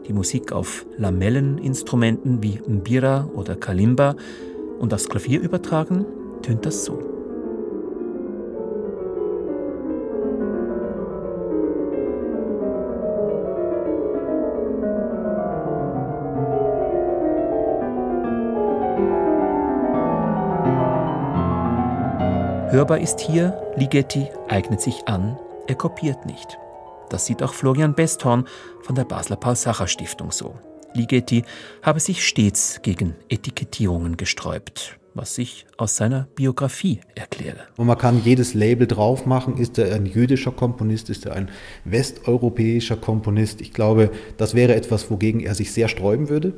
Die 0.07 0.13
Musik 0.13 0.53
auf 0.53 0.87
Lamelleninstrumenten 0.97 2.43
wie 2.43 2.61
Mbira 2.67 3.29
oder 3.35 3.55
Kalimba 3.55 4.17
und 4.79 4.93
das 4.93 5.09
Klavier 5.09 5.41
übertragen, 5.41 6.07
tönt 6.43 6.67
das 6.67 6.85
so. 6.85 6.99
Hörbar 22.71 23.01
ist 23.01 23.19
hier, 23.19 23.61
Ligeti 23.77 24.29
eignet 24.49 24.81
sich 24.81 25.09
an, 25.09 25.37
er 25.67 25.75
kopiert 25.75 26.25
nicht. 26.25 26.57
Das 27.11 27.27
sieht 27.27 27.43
auch 27.43 27.53
Florian 27.53 27.95
Besthorn 27.95 28.47
von 28.83 28.95
der 28.95 29.05
Basler 29.05 29.37
Paul-Sacher-Stiftung 29.37 30.31
so. 30.31 30.55
Ligeti 30.95 31.45
habe 31.83 32.01
sich 32.01 32.27
stets 32.27 32.81
gegen 32.83 33.15
Etikettierungen 33.29 34.17
gesträubt, 34.17 34.99
was 35.15 35.35
sich 35.35 35.67
aus 35.77 35.97
seiner 35.97 36.29
Biografie 36.35 37.01
erkläre. 37.15 37.59
Und 37.77 37.87
man 37.87 37.99
kann 37.99 38.23
jedes 38.25 38.55
Label 38.55 38.87
drauf 38.87 39.27
machen. 39.27 39.57
Ist 39.57 39.79
er 39.79 39.95
ein 39.95 40.07
jüdischer 40.07 40.53
Komponist? 40.53 41.11
Ist 41.11 41.27
er 41.27 41.35
ein 41.35 41.51
westeuropäischer 41.85 42.97
Komponist? 42.97 43.61
Ich 43.61 43.73
glaube, 43.73 44.11
das 44.37 44.55
wäre 44.55 44.75
etwas, 44.75 45.11
wogegen 45.11 45.41
er 45.41 45.55
sich 45.55 45.73
sehr 45.73 45.89
sträuben 45.89 46.29
würde. 46.29 46.55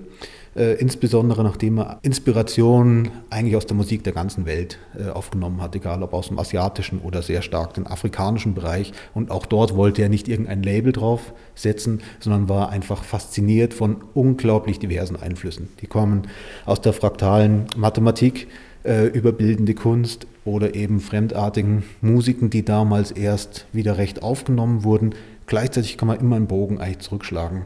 Äh, 0.54 0.74
insbesondere 0.74 1.42
nachdem 1.44 1.78
er 1.78 1.98
Inspiration 2.02 3.10
eigentlich 3.30 3.56
aus 3.56 3.64
der 3.64 3.76
Musik 3.76 4.04
der 4.04 4.12
ganzen 4.12 4.44
Welt 4.44 4.78
äh, 4.98 5.08
aufgenommen 5.08 5.62
hat, 5.62 5.74
egal 5.74 6.02
ob 6.02 6.12
aus 6.12 6.28
dem 6.28 6.38
asiatischen 6.38 7.00
oder 7.00 7.22
sehr 7.22 7.40
stark 7.40 7.74
den 7.74 7.86
afrikanischen 7.86 8.54
Bereich. 8.54 8.92
Und 9.14 9.30
auch 9.30 9.46
dort 9.46 9.76
wollte 9.76 10.02
er 10.02 10.10
nicht 10.10 10.28
irgendein 10.28 10.62
Label 10.62 10.92
draufsetzen, 10.92 12.02
sondern 12.20 12.50
war 12.50 12.68
einfach 12.68 13.02
fasziniert 13.02 13.72
von 13.72 13.96
unglaublich 14.12 14.78
diversen 14.78 15.16
Einflüssen. 15.16 15.70
Die 15.80 15.86
kommen 15.86 16.28
aus 16.66 16.82
der 16.82 16.92
fraktalen 16.92 17.64
Mathematik 17.74 18.48
äh, 18.84 19.06
über 19.06 19.32
bildende 19.32 19.74
Kunst 19.74 20.26
oder 20.44 20.74
eben 20.74 21.00
fremdartigen 21.00 21.84
Musiken, 22.02 22.50
die 22.50 22.64
damals 22.64 23.10
erst 23.10 23.66
wieder 23.72 23.96
recht 23.96 24.22
aufgenommen 24.22 24.84
wurden. 24.84 25.14
Gleichzeitig 25.46 25.96
kann 25.96 26.08
man 26.08 26.20
immer 26.20 26.36
einen 26.36 26.46
Bogen 26.46 26.78
eigentlich 26.78 26.98
zurückschlagen, 26.98 27.62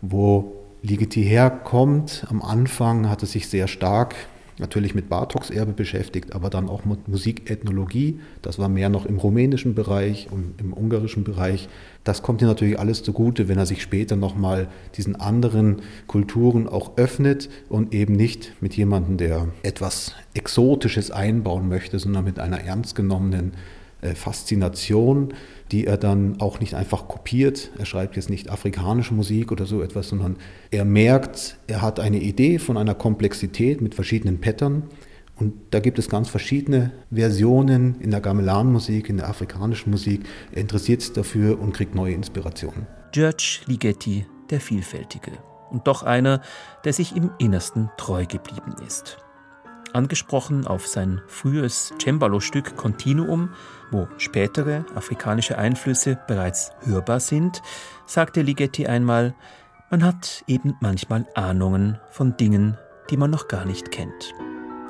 wo 0.00 0.59
Ligeti 0.82 1.22
herkommt. 1.22 2.26
Am 2.28 2.42
Anfang 2.42 3.08
hat 3.08 3.22
er 3.22 3.26
sich 3.26 3.48
sehr 3.48 3.68
stark 3.68 4.14
natürlich 4.60 4.94
mit 4.94 5.08
Bartoks 5.08 5.50
Erbe 5.50 5.72
beschäftigt, 5.72 6.34
aber 6.34 6.50
dann 6.50 6.68
auch 6.68 6.84
mit 6.84 7.08
Musikethnologie. 7.08 8.20
Das 8.42 8.58
war 8.58 8.68
mehr 8.68 8.88
noch 8.88 9.06
im 9.06 9.16
rumänischen 9.16 9.74
Bereich 9.74 10.28
und 10.30 10.60
im 10.60 10.72
ungarischen 10.72 11.24
Bereich. 11.24 11.68
Das 12.04 12.22
kommt 12.22 12.42
ihm 12.42 12.48
natürlich 12.48 12.78
alles 12.78 13.02
zugute, 13.02 13.48
wenn 13.48 13.58
er 13.58 13.66
sich 13.66 13.82
später 13.82 14.16
nochmal 14.16 14.68
diesen 14.96 15.16
anderen 15.16 15.82
Kulturen 16.06 16.68
auch 16.68 16.96
öffnet 16.96 17.48
und 17.68 17.92
eben 17.94 18.14
nicht 18.14 18.52
mit 18.60 18.76
jemandem, 18.76 19.16
der 19.16 19.48
etwas 19.62 20.14
Exotisches 20.34 21.10
einbauen 21.10 21.68
möchte, 21.68 21.98
sondern 21.98 22.24
mit 22.24 22.38
einer 22.38 22.60
ernst 22.60 22.94
genommenen 22.94 23.52
Faszination 24.14 25.34
die 25.72 25.86
er 25.86 25.96
dann 25.96 26.40
auch 26.40 26.60
nicht 26.60 26.74
einfach 26.74 27.08
kopiert. 27.08 27.70
Er 27.78 27.86
schreibt 27.86 28.16
jetzt 28.16 28.30
nicht 28.30 28.50
afrikanische 28.50 29.14
Musik 29.14 29.52
oder 29.52 29.66
so 29.66 29.82
etwas, 29.82 30.08
sondern 30.08 30.36
er 30.70 30.84
merkt, 30.84 31.58
er 31.66 31.82
hat 31.82 32.00
eine 32.00 32.18
Idee 32.18 32.58
von 32.58 32.76
einer 32.76 32.94
Komplexität 32.94 33.80
mit 33.80 33.94
verschiedenen 33.94 34.40
Pattern. 34.40 34.84
Und 35.36 35.54
da 35.70 35.80
gibt 35.80 35.98
es 35.98 36.08
ganz 36.08 36.28
verschiedene 36.28 36.92
Versionen 37.10 37.98
in 38.00 38.10
der 38.10 38.20
Gamelan-Musik, 38.20 39.08
in 39.08 39.18
der 39.18 39.28
afrikanischen 39.28 39.90
Musik. 39.90 40.22
Er 40.52 40.60
interessiert 40.60 41.00
sich 41.00 41.12
dafür 41.12 41.58
und 41.58 41.72
kriegt 41.72 41.94
neue 41.94 42.12
Inspirationen. 42.14 42.86
George 43.12 43.60
Ligeti, 43.66 44.26
der 44.50 44.60
Vielfältige. 44.60 45.32
Und 45.70 45.86
doch 45.86 46.02
einer, 46.02 46.42
der 46.84 46.92
sich 46.92 47.16
im 47.16 47.30
Innersten 47.38 47.90
treu 47.96 48.26
geblieben 48.26 48.74
ist. 48.86 49.18
Angesprochen 49.92 50.66
auf 50.66 50.86
sein 50.86 51.20
frühes 51.26 51.92
Cembalo-Stück 52.00 52.76
Continuum, 52.76 53.50
wo 53.90 54.08
spätere 54.18 54.84
afrikanische 54.94 55.58
Einflüsse 55.58 56.18
bereits 56.26 56.72
hörbar 56.84 57.20
sind, 57.20 57.62
sagte 58.06 58.42
Ligeti 58.42 58.86
einmal, 58.86 59.34
man 59.90 60.04
hat 60.04 60.44
eben 60.46 60.76
manchmal 60.80 61.26
Ahnungen 61.34 61.98
von 62.10 62.36
Dingen, 62.36 62.78
die 63.10 63.16
man 63.16 63.30
noch 63.30 63.48
gar 63.48 63.64
nicht 63.64 63.90
kennt. 63.90 64.34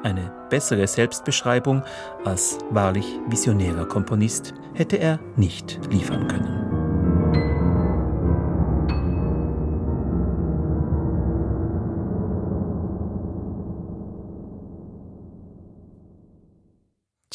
Eine 0.02 0.32
bessere 0.48 0.86
Selbstbeschreibung 0.86 1.82
als 2.24 2.58
wahrlich 2.70 3.18
visionärer 3.28 3.86
Komponist 3.86 4.54
hätte 4.74 4.96
er 4.98 5.18
nicht 5.36 5.78
liefern 5.90 6.26
können. 6.26 6.69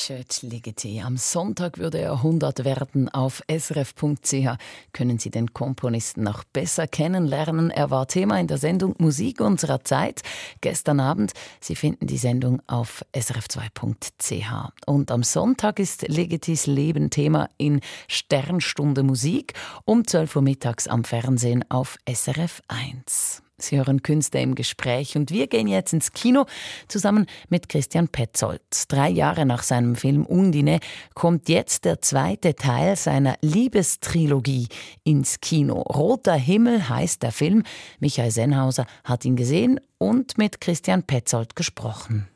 Church 0.06 0.44
Ligeti. 0.44 1.02
Am 1.02 1.18
Sonntag 1.18 1.80
würde 1.80 1.98
er 1.98 2.12
100 2.12 2.64
werden. 2.64 3.10
Auf 3.10 3.42
srf.ch 3.50 4.58
können 4.94 5.18
Sie 5.18 5.32
den 5.32 5.52
Komponisten 5.52 6.22
noch 6.22 6.44
besser 6.44 6.86
kennenlernen. 6.86 7.72
Er 7.72 7.90
war 7.90 8.08
Thema 8.08 8.40
in 8.40 8.46
der 8.46 8.60
Sendung 8.60 8.94
Musik 9.00 9.42
unserer 9.42 9.84
Zeit 9.84 10.22
gestern 10.62 11.00
Abend. 11.00 11.32
Sie 11.60 11.76
finden 11.76 12.06
die 12.06 12.20
Sendung 12.20 12.62
auf 12.68 13.04
srf2.ch. 13.16 14.70
Und 14.86 15.10
am 15.10 15.24
Sonntag 15.24 15.80
ist 15.80 16.08
Ligetis 16.08 16.68
Leben 16.68 17.10
Thema 17.10 17.50
in 17.58 17.82
Sternstunde 18.08 19.02
Musik 19.02 19.54
um 19.86 20.06
12 20.06 20.36
Uhr 20.36 20.42
mittags 20.44 20.88
am 20.88 21.04
Fernsehen 21.04 21.66
auf 21.68 21.98
SRF 22.08 22.62
1. 22.68 23.45
Sie 23.58 23.78
hören 23.78 24.04
Künste 24.04 24.40
im 24.40 24.54
Gespräch 24.54 25.16
und 25.16 25.32
wir 25.32 25.48
gehen 25.48 25.68
jetzt 25.68 25.94
ins 25.94 26.12
Kino 26.12 26.46
zusammen 26.90 27.26
mit 27.48 27.70
Christian 27.70 28.10
Petzold. 28.10 28.62
Drei 28.90 29.10
Jahre 29.10 29.46
nach 29.46 29.64
seinem 29.64 29.96
Film 29.96 30.26
Undine 30.26 30.80
kommt 31.14 31.48
jetzt 31.48 31.86
der 31.86 32.02
zweite 32.02 32.56
Teil 32.56 32.98
seiner 32.98 33.38
Liebestrilogie 33.42 34.68
ins 35.06 35.40
Kino. 35.40 35.82
Roter 35.84 36.34
Himmel 36.34 36.90
heißt 36.90 37.24
der 37.24 37.32
Film. 37.32 37.64
Michael 38.00 38.32
Sennhauser 38.32 38.88
hat 39.06 39.24
ihn 39.24 39.38
gesehen 39.38 39.80
und 39.98 40.38
mit 40.38 40.60
Christian 40.60 41.04
Petzold 41.04 41.56
gesprochen. 41.56 42.28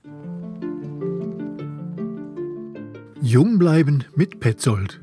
Jung 3.22 3.60
bleiben 3.60 4.06
mit 4.16 4.40
Petzold. 4.40 5.02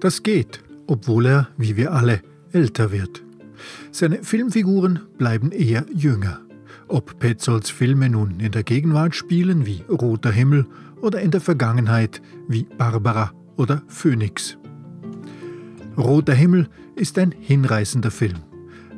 Das 0.00 0.24
geht, 0.24 0.60
obwohl 0.88 1.26
er, 1.26 1.48
wie 1.56 1.76
wir 1.76 1.92
alle, 1.92 2.20
älter 2.52 2.90
wird. 2.90 3.22
Seine 3.90 4.22
Filmfiguren 4.22 5.00
bleiben 5.18 5.50
eher 5.52 5.86
jünger. 5.94 6.40
Ob 6.88 7.18
Petzolds 7.18 7.70
Filme 7.70 8.08
nun 8.08 8.40
in 8.40 8.52
der 8.52 8.62
Gegenwart 8.64 9.14
spielen 9.14 9.66
wie 9.66 9.82
Roter 9.88 10.30
Himmel 10.30 10.66
oder 11.00 11.20
in 11.20 11.30
der 11.30 11.40
Vergangenheit 11.40 12.20
wie 12.48 12.64
Barbara 12.64 13.32
oder 13.56 13.82
Phönix. 13.86 14.58
Roter 15.96 16.34
Himmel 16.34 16.68
ist 16.96 17.18
ein 17.18 17.34
hinreißender 17.38 18.10
Film. 18.10 18.38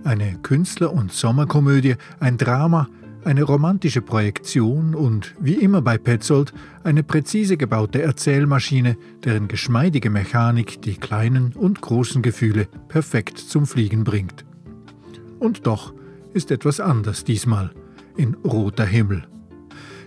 Eine 0.05 0.39
Künstler- 0.43 0.93
und 0.93 1.13
Sommerkomödie, 1.13 1.97
ein 2.21 2.37
Drama, 2.37 2.89
eine 3.25 3.43
romantische 3.43 4.03
Projektion 4.03 4.95
und, 4.95 5.35
wie 5.41 5.55
immer 5.55 5.81
bei 5.81 5.99
Petzold, 5.99 6.53
eine 6.83 7.03
präzise 7.03 7.57
gebaute 7.57 8.03
Erzählmaschine, 8.03 8.97
deren 9.25 9.49
geschmeidige 9.49 10.11
Mechanik 10.11 10.83
die 10.83 10.97
kleinen 10.97 11.53
und 11.53 11.81
großen 11.81 12.23
Gefühle 12.23 12.69
perfekt 12.89 13.39
zum 13.39 13.67
Fliegen 13.67 14.05
bringt. 14.05 14.45
Und 15.39 15.67
doch 15.67 15.93
ist 16.33 16.51
etwas 16.51 16.81
anders 16.81 17.25
diesmal 17.25 17.71
in 18.17 18.35
roter 18.35 18.87
Himmel. 18.87 19.27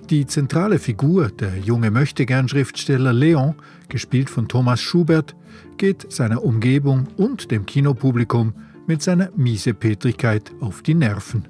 Die 0.10 0.25
zentrale 0.25 0.79
Figur, 0.79 1.29
der 1.29 1.57
junge 1.57 1.91
Möchtegern-Schriftsteller 1.91 3.12
Leon, 3.12 3.55
gespielt 3.89 4.29
von 4.29 4.48
Thomas 4.48 4.81
Schubert, 4.81 5.36
geht 5.77 6.12
seiner 6.12 6.43
Umgebung 6.43 7.07
und 7.17 7.51
dem 7.51 7.65
Kinopublikum 7.65 8.53
mit 8.88 9.01
seiner 9.01 9.31
Miesepetrigkeit 9.36 10.53
auf 10.62 10.81
die 10.81 10.93
Nerven. 10.93 11.48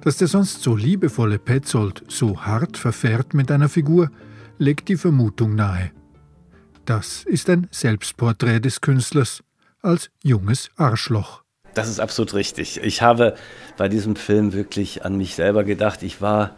Dass 0.00 0.16
der 0.16 0.28
sonst 0.28 0.62
so 0.62 0.74
liebevolle 0.74 1.38
Petzold 1.38 2.04
so 2.08 2.40
hart 2.40 2.78
verfährt 2.78 3.34
mit 3.34 3.50
einer 3.50 3.68
Figur, 3.68 4.10
legt 4.56 4.88
die 4.88 4.96
Vermutung 4.96 5.54
nahe. 5.54 5.90
Das 6.86 7.24
ist 7.24 7.50
ein 7.50 7.68
Selbstporträt 7.70 8.60
des 8.60 8.80
Künstlers 8.80 9.44
als 9.82 10.10
junges 10.22 10.70
Arschloch. 10.76 11.44
Das 11.74 11.88
ist 11.88 12.00
absolut 12.00 12.34
richtig. 12.34 12.80
Ich 12.82 13.02
habe 13.02 13.34
bei 13.76 13.88
diesem 13.88 14.16
Film 14.16 14.52
wirklich 14.52 15.04
an 15.04 15.16
mich 15.16 15.34
selber 15.34 15.64
gedacht. 15.64 16.02
Ich 16.02 16.20
war 16.20 16.56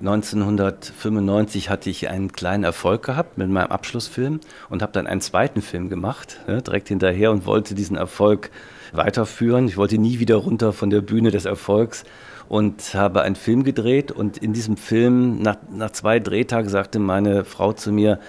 1995 0.00 1.70
hatte 1.70 1.88
ich 1.90 2.08
einen 2.08 2.32
kleinen 2.32 2.64
Erfolg 2.64 3.02
gehabt 3.04 3.38
mit 3.38 3.48
meinem 3.48 3.70
Abschlussfilm 3.70 4.40
und 4.68 4.82
habe 4.82 4.92
dann 4.92 5.06
einen 5.06 5.20
zweiten 5.20 5.62
Film 5.62 5.88
gemacht, 5.88 6.40
ja, 6.46 6.60
direkt 6.60 6.88
hinterher 6.88 7.30
und 7.30 7.46
wollte 7.46 7.74
diesen 7.74 7.96
Erfolg 7.96 8.50
weiterführen. 8.92 9.68
Ich 9.68 9.76
wollte 9.76 9.98
nie 9.98 10.18
wieder 10.18 10.36
runter 10.36 10.72
von 10.72 10.90
der 10.90 11.00
Bühne 11.00 11.30
des 11.30 11.44
Erfolgs 11.44 12.04
und 12.48 12.94
habe 12.94 13.22
einen 13.22 13.36
Film 13.36 13.64
gedreht 13.64 14.12
und 14.12 14.38
in 14.38 14.52
diesem 14.52 14.76
Film, 14.76 15.40
nach, 15.40 15.56
nach 15.70 15.90
zwei 15.90 16.20
Drehtagen, 16.20 16.68
sagte 16.68 16.98
meine 16.98 17.44
Frau 17.44 17.72
zu 17.72 17.90
mir, 17.92 18.20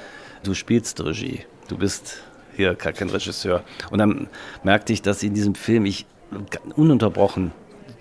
du 0.43 0.53
spielst 0.53 1.03
Regie, 1.03 1.41
du 1.67 1.77
bist 1.77 2.23
hier 2.55 2.75
kein 2.75 3.09
Regisseur. 3.09 3.63
Und 3.91 3.99
dann 3.99 4.27
merkte 4.63 4.93
ich, 4.93 5.01
dass 5.01 5.21
in 5.21 5.33
diesem 5.33 5.53
Film 5.53 5.85
ich 5.85 6.05
ununterbrochen 6.75 7.51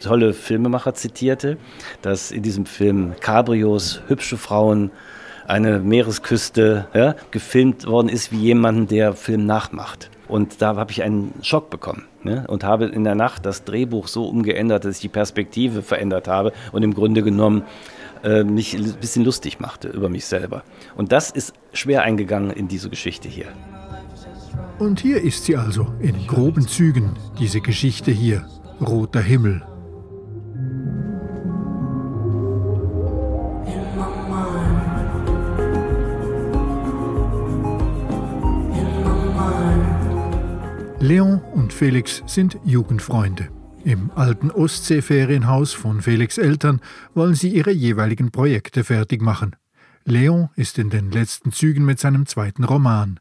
tolle 0.00 0.34
Filmemacher 0.34 0.94
zitierte, 0.94 1.56
dass 2.02 2.30
in 2.30 2.42
diesem 2.42 2.66
Film 2.66 3.14
Cabrios, 3.20 4.00
hübsche 4.08 4.36
Frauen, 4.36 4.90
eine 5.46 5.78
Meeresküste 5.78 6.88
ja, 6.92 7.14
gefilmt 7.30 7.86
worden 7.86 8.08
ist 8.08 8.32
wie 8.32 8.38
jemanden, 8.38 8.88
der 8.88 9.12
Film 9.12 9.46
nachmacht. 9.46 10.10
Und 10.26 10.60
da 10.60 10.74
habe 10.74 10.90
ich 10.90 11.04
einen 11.04 11.34
Schock 11.42 11.70
bekommen 11.70 12.04
ne? 12.24 12.44
und 12.48 12.64
habe 12.64 12.86
in 12.86 13.04
der 13.04 13.14
Nacht 13.14 13.46
das 13.46 13.62
Drehbuch 13.62 14.08
so 14.08 14.24
umgeändert, 14.26 14.84
dass 14.84 14.96
ich 14.96 15.02
die 15.02 15.08
Perspektive 15.08 15.82
verändert 15.82 16.26
habe 16.26 16.52
und 16.72 16.82
im 16.82 16.94
Grunde 16.94 17.22
genommen 17.22 17.62
äh, 18.24 18.42
mich 18.42 18.74
ein 18.74 18.92
bisschen 19.00 19.24
lustig 19.24 19.60
machte 19.60 19.86
über 19.88 20.08
mich 20.08 20.26
selber. 20.26 20.64
Und 20.96 21.12
das 21.12 21.30
ist 21.30 21.54
schwer 21.72 22.02
eingegangen 22.02 22.50
in 22.50 22.66
diese 22.66 22.90
Geschichte 22.90 23.28
hier. 23.28 23.46
Und 24.78 25.00
hier 25.00 25.22
ist 25.22 25.44
sie 25.44 25.56
also, 25.56 25.94
in 26.00 26.26
groben 26.26 26.68
Zügen, 26.68 27.16
diese 27.38 27.62
Geschichte 27.62 28.10
hier, 28.10 28.46
roter 28.78 29.22
Himmel. 29.22 29.62
Leon 41.00 41.40
und 41.54 41.72
Felix 41.72 42.22
sind 42.26 42.58
Jugendfreunde. 42.64 43.48
Im 43.84 44.10
alten 44.14 44.50
Ostseeferienhaus 44.50 45.72
von 45.72 46.02
Felix 46.02 46.36
Eltern 46.36 46.80
wollen 47.14 47.34
sie 47.34 47.48
ihre 47.48 47.70
jeweiligen 47.70 48.30
Projekte 48.30 48.84
fertig 48.84 49.22
machen. 49.22 49.56
Leon 50.04 50.50
ist 50.54 50.78
in 50.78 50.90
den 50.90 51.10
letzten 51.10 51.52
Zügen 51.52 51.84
mit 51.86 51.98
seinem 51.98 52.26
zweiten 52.26 52.64
Roman 52.64 53.20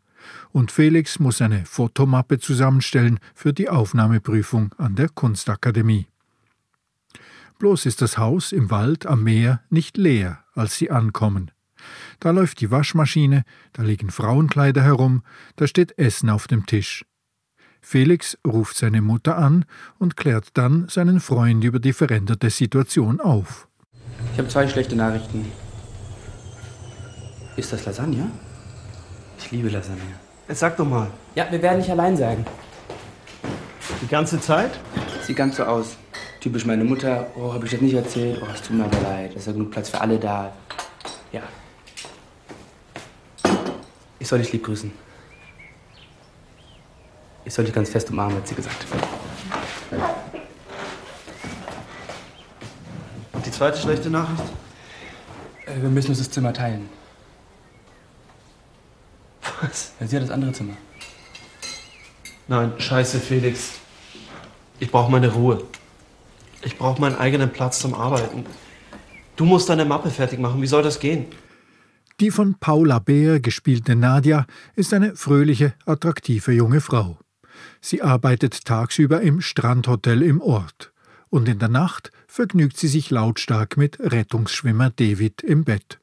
und 0.51 0.71
Felix 0.71 1.19
muss 1.19 1.41
eine 1.41 1.65
Fotomappe 1.65 2.39
zusammenstellen 2.39 3.19
für 3.33 3.53
die 3.53 3.69
Aufnahmeprüfung 3.69 4.73
an 4.77 4.95
der 4.95 5.09
Kunstakademie. 5.09 6.07
Bloß 7.59 7.85
ist 7.85 8.01
das 8.01 8.17
Haus 8.17 8.51
im 8.51 8.69
Wald 8.69 9.05
am 9.05 9.23
Meer 9.23 9.61
nicht 9.69 9.97
leer, 9.97 10.43
als 10.53 10.77
sie 10.77 10.91
ankommen. 10.91 11.51
Da 12.19 12.31
läuft 12.31 12.61
die 12.61 12.71
Waschmaschine, 12.71 13.43
da 13.73 13.83
liegen 13.83 14.09
Frauenkleider 14.09 14.81
herum, 14.81 15.23
da 15.55 15.67
steht 15.67 15.97
Essen 15.97 16.29
auf 16.29 16.47
dem 16.47 16.65
Tisch. 16.65 17.05
Felix 17.81 18.37
ruft 18.45 18.75
seine 18.75 19.01
Mutter 19.01 19.37
an 19.37 19.65
und 19.99 20.17
klärt 20.17 20.57
dann 20.57 20.87
seinen 20.89 21.19
Freund 21.19 21.63
über 21.63 21.79
die 21.79 21.93
veränderte 21.93 22.49
Situation 22.49 23.21
auf. 23.21 23.67
Ich 24.33 24.39
habe 24.39 24.47
zwei 24.47 24.67
schlechte 24.67 24.95
Nachrichten. 24.95 25.45
Ist 27.55 27.71
das 27.71 27.85
Lasagne? 27.85 28.31
Ich 29.37 29.51
liebe 29.51 29.69
Lasagne. 29.69 30.01
Jetzt 30.47 30.59
sag 30.59 30.77
doch 30.77 30.85
mal. 30.85 31.07
Ja, 31.35 31.47
wir 31.49 31.61
werden 31.61 31.79
nicht 31.79 31.89
allein 31.89 32.15
sein. 32.15 32.45
Die 34.01 34.07
ganze 34.07 34.39
Zeit? 34.39 34.71
Sieht 35.23 35.35
ganz 35.35 35.57
so 35.57 35.63
aus. 35.63 35.97
Typisch 36.39 36.65
meine 36.65 36.83
Mutter. 36.83 37.27
Oh, 37.35 37.53
habe 37.53 37.65
ich 37.65 37.71
das 37.71 37.81
nicht 37.81 37.95
erzählt? 37.95 38.39
Oh, 38.41 38.47
es 38.53 38.61
tut 38.61 38.77
mir 38.77 38.85
aber 38.85 39.01
leid. 39.01 39.31
Es 39.31 39.37
ist 39.37 39.47
ja 39.47 39.53
genug 39.53 39.71
Platz 39.71 39.89
für 39.89 39.99
alle 39.99 40.19
da. 40.19 40.53
Ja. 41.31 41.41
Ich 44.19 44.27
soll 44.27 44.39
dich 44.39 44.51
lieb 44.53 44.63
grüßen. 44.63 44.91
Ich 47.43 47.53
soll 47.53 47.65
dich 47.65 47.73
ganz 47.73 47.89
fest 47.89 48.09
umarmen, 48.09 48.37
hat 48.37 48.47
sie 48.47 48.55
gesagt. 48.55 48.85
Und 53.33 53.45
die 53.45 53.51
zweite 53.51 53.79
schlechte 53.79 54.09
Nachricht? 54.09 54.43
Äh, 55.65 55.81
wir 55.81 55.89
müssen 55.89 56.09
uns 56.09 56.19
das 56.19 56.31
Zimmer 56.31 56.53
teilen. 56.53 56.89
Was? 59.75 59.91
Ja, 59.99 60.07
sie 60.07 60.15
hat 60.15 60.23
das 60.23 60.29
andere 60.29 60.53
Zimmer. 60.53 60.77
Nein, 62.47 62.71
scheiße, 62.77 63.19
Felix. 63.19 63.73
Ich 64.79 64.89
brauche 64.89 65.11
meine 65.11 65.33
Ruhe. 65.33 65.63
Ich 66.63 66.77
brauche 66.77 67.01
meinen 67.01 67.17
eigenen 67.17 67.51
Platz 67.51 67.79
zum 67.79 67.93
Arbeiten. 67.93 68.45
Du 69.35 69.43
musst 69.43 69.67
deine 69.67 69.83
Mappe 69.83 70.09
fertig 70.11 70.39
machen. 70.39 70.61
Wie 70.61 70.67
soll 70.67 70.81
das 70.81 70.99
gehen? 70.99 71.25
Die 72.21 72.31
von 72.31 72.55
Paula 72.57 72.99
Beer 72.99 73.41
gespielte 73.41 73.97
Nadia 73.97 74.45
ist 74.75 74.93
eine 74.93 75.17
fröhliche, 75.17 75.73
attraktive 75.85 76.53
junge 76.53 76.79
Frau. 76.79 77.19
Sie 77.81 78.01
arbeitet 78.01 78.63
tagsüber 78.63 79.19
im 79.19 79.41
Strandhotel 79.41 80.21
im 80.21 80.39
Ort 80.39 80.93
und 81.29 81.49
in 81.49 81.59
der 81.59 81.67
Nacht 81.67 82.11
vergnügt 82.27 82.77
sie 82.77 82.87
sich 82.87 83.11
lautstark 83.11 83.75
mit 83.75 83.99
Rettungsschwimmer 83.99 84.91
David 84.91 85.41
im 85.41 85.65
Bett 85.65 85.99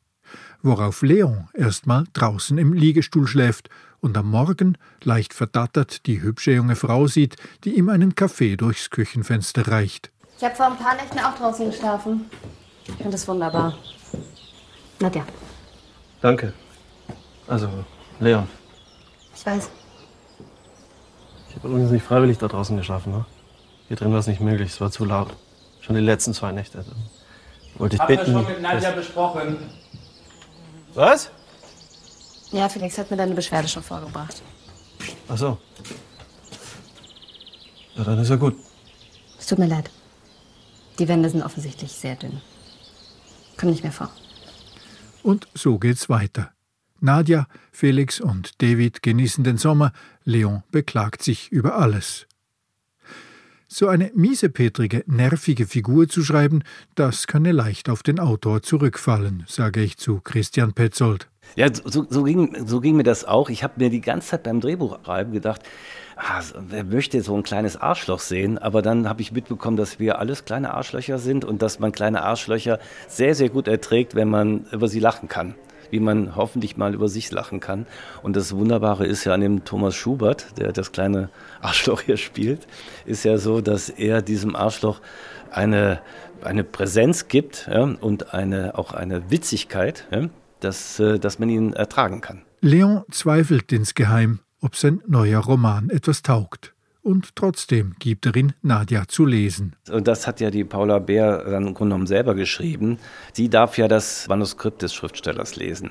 worauf 0.63 1.03
Leon 1.03 1.49
erstmal 1.55 2.05
draußen 2.13 2.59
im 2.59 2.73
Liegestuhl 2.73 3.27
schläft 3.27 3.69
und 4.01 4.17
am 4.17 4.31
Morgen 4.31 4.77
leicht 5.03 5.33
verdattert 5.33 6.07
die 6.07 6.21
hübsche 6.21 6.53
junge 6.53 6.77
Frau 6.77 7.07
sieht, 7.07 7.37
die 7.65 7.77
ihm 7.77 7.89
einen 7.89 8.15
Kaffee 8.15 8.57
durchs 8.57 8.91
Küchenfenster 8.91 9.69
reicht. 9.69 10.11
Ich 10.37 10.45
habe 10.45 10.55
vor 10.55 10.67
ein 10.67 10.77
paar 10.77 10.97
Nächten 10.97 11.19
auch 11.21 11.37
draußen 11.37 11.71
geschlafen. 11.71 12.25
Ich 12.85 12.95
finde 12.95 13.13
das 13.13 13.29
wunderbar. 13.29 13.79
Nadja. 14.99 15.25
Danke. 16.21 16.53
Also, 17.47 17.69
Leon. 18.19 18.49
Ich 19.35 19.47
weiß. 19.47 19.71
Ich 21.49 21.57
habe 21.57 21.69
übrigens 21.69 21.91
nicht 21.91 22.05
freiwillig 22.05 22.39
da 22.39 22.49
draußen 22.49 22.77
geschlafen, 22.77 23.13
ne? 23.13 23.27
Hier 23.89 23.97
drin 23.97 24.13
war 24.13 24.21
es 24.21 24.27
nicht 24.27 24.41
möglich, 24.41 24.71
es 24.71 24.81
war 24.81 24.91
zu 24.91 25.05
laut. 25.05 25.37
Schon 25.81 25.97
die 25.97 26.01
letzten 26.01 26.33
zwei 26.35 26.53
Nächte. 26.53 26.85
Wollte 27.77 27.97
ich 27.97 28.03
bitten. 28.03 28.35
Haben 28.35 28.35
wir 28.35 28.43
schon 28.43 28.53
mit 28.53 28.63
Nadja 28.63 28.91
besprochen. 28.93 29.59
Was? 30.95 31.31
Ja, 32.51 32.69
Felix 32.69 32.99
hat 32.99 33.11
mir 33.11 33.17
deine 33.17 33.35
Beschwerde 33.35 33.69
schon 33.69 33.83
vorgebracht. 33.83 34.43
Ach 35.29 35.39
so. 35.39 35.59
Ja, 37.97 38.05
dann 38.05 38.19
ist 38.19 38.29
ja 38.29 38.37
gut. 38.37 38.57
Es 39.39 39.47
tut 39.47 39.59
mir 39.59 39.67
leid. 39.67 39.91
Die 40.99 41.09
Wände 41.09 41.31
sind 41.31 41.43
offensichtlich 41.43 41.93
sehr 41.93 42.17
dünn. 42.17 42.41
Komm 43.57 43.71
nicht 43.71 43.83
mehr 43.83 43.93
vor. 43.93 44.11
Und 45.23 45.49
so 45.55 45.79
geht's 45.79 46.09
weiter. 46.09 46.53
Nadja, 47.01 47.47
Felix 47.73 48.21
und 48.21 48.63
David 48.63 49.03
genießen 49.03 49.43
den 49.45 49.57
Sommer, 49.57 49.93
Leon 50.25 50.63
beklagt 50.71 51.23
sich 51.23 51.51
über 51.51 51.77
alles. 51.77 52.27
So 53.75 53.89
eine 53.89 54.11
miesepetrige, 54.15 55.03
nervige 55.07 55.67
Figur 55.67 56.07
zu 56.07 56.23
schreiben, 56.23 56.63
das 56.95 57.27
könne 57.27 57.53
leicht 57.53 57.89
auf 57.89 58.03
den 58.03 58.21
Autor 58.21 58.61
zurückfallen, 58.61 59.45
sage 59.49 59.81
ich 59.81 59.97
zu 59.97 60.21
Christian 60.21 60.75
Petzold. 60.75 61.27
Ja, 61.57 61.69
so, 61.73 62.05
so, 62.07 62.25
ging, 62.25 62.67
so 62.67 62.81
ging 62.81 62.97
mir 62.97 63.03
das 63.03 63.25
auch. 63.25 63.49
Ich 63.49 63.65
habe 63.65 63.73
mir 63.79 63.89
die 63.89 64.03
ganze 64.03 64.29
Zeit 64.29 64.43
beim 64.43 64.61
Drehbuchschreiben 64.61 65.33
gedacht, 65.33 65.63
ah, 66.17 66.43
wer 66.69 66.85
möchte 66.85 67.23
so 67.23 67.35
ein 67.35 67.45
kleines 67.45 67.79
Arschloch 67.79 68.21
sehen? 68.21 68.59
Aber 68.59 68.83
dann 68.83 69.09
habe 69.09 69.23
ich 69.23 69.33
mitbekommen, 69.33 69.79
dass 69.79 69.99
wir 69.99 70.19
alles 70.19 70.45
kleine 70.45 70.75
Arschlöcher 70.75 71.19
sind 71.19 71.47
und 71.47 71.63
dass 71.63 71.79
man 71.79 71.93
kleine 71.93 72.25
Arschlöcher 72.25 72.79
sehr, 73.09 73.35
sehr 73.35 73.49
gut 73.49 73.69
erträgt, 73.69 74.15
wenn 74.15 74.29
man 74.29 74.67
über 74.71 74.89
sie 74.89 75.01
lachen 75.01 75.29
kann 75.29 75.55
wie 75.93 76.01
man 76.01 76.35
hoffentlich 76.35 76.77
mal 76.77 76.95
über 76.95 77.09
sich 77.09 77.31
lachen 77.31 77.61
kann. 77.61 77.87
Und 78.23 78.35
das 78.35 78.57
Wunderbare 78.57 79.07
ist 79.07 79.25
ja 79.25 79.35
an 79.35 79.41
dem 79.41 79.65
Thomas 79.65 79.95
Schubert, 79.95 80.59
der 80.59 80.73
das 80.73 80.91
kleine 80.91 81.29
Arschloch 81.61 82.01
hier 82.01 82.17
spielt, 82.17 82.67
ist 83.05 83.25
ja 83.25 83.39
so, 83.39 83.61
dass 83.61 83.89
er 83.89 84.23
diesem 84.23 84.57
Arschloch 84.57 85.01
eine, 85.51 86.01
eine 86.43 86.65
Präsenz 86.65 87.29
gibt 87.29 87.69
ja, 87.71 87.83
und 87.83 88.35
eine, 88.35 88.77
auch 88.77 88.93
eine 88.93 89.31
Witzigkeit, 89.31 90.09
ja, 90.11 90.29
dass, 90.61 90.99
äh, 90.99 91.19
dass 91.21 91.39
man 91.39 91.49
ihn 91.49 91.73
ertragen 91.75 92.21
kann. 92.21 92.43
Leon 92.61 93.05
zweifelt 93.11 93.71
insgeheim, 93.71 94.41
ob 94.61 94.77
sein 94.77 95.03
neuer 95.07 95.41
Roman 95.41 95.91
etwas 95.91 96.23
taugt 96.23 96.73
und 97.03 97.35
trotzdem 97.35 97.95
gibt 97.99 98.27
ihn 98.37 98.55
Nadja 98.63 99.05
zu 99.09 99.27
lesen. 99.27 99.75
Und 99.91 100.07
das 100.07 100.27
hat 100.27 100.41
ja 100.41 100.51
die 100.51 100.65
Paula 100.65 100.99
Bär 100.99 101.39
dann 101.39 101.67
im 101.67 101.75
Grunde 101.75 101.95
genommen 101.95 102.07
selber 102.07 102.35
geschrieben. 102.35 102.99
Sie 103.33 103.49
darf 103.49 103.77
ja 103.77 103.89
das 103.89 104.29
Manuskript 104.29 104.83
des 104.83 104.95
Schriftstellers 104.95 105.57
lesen. 105.57 105.91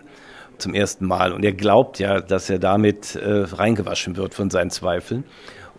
Zum 0.58 0.74
ersten 0.74 1.06
Mal. 1.06 1.34
Und 1.34 1.44
er 1.44 1.54
glaubt 1.54 2.00
ja, 2.00 2.22
dass 2.22 2.50
er 2.50 2.60
damit 2.60 3.16
äh, 3.16 3.44
reingewaschen 3.44 4.16
wird 4.16 4.34
von 4.34 4.50
seinen 4.50 4.70
Zweifeln. 4.70 5.24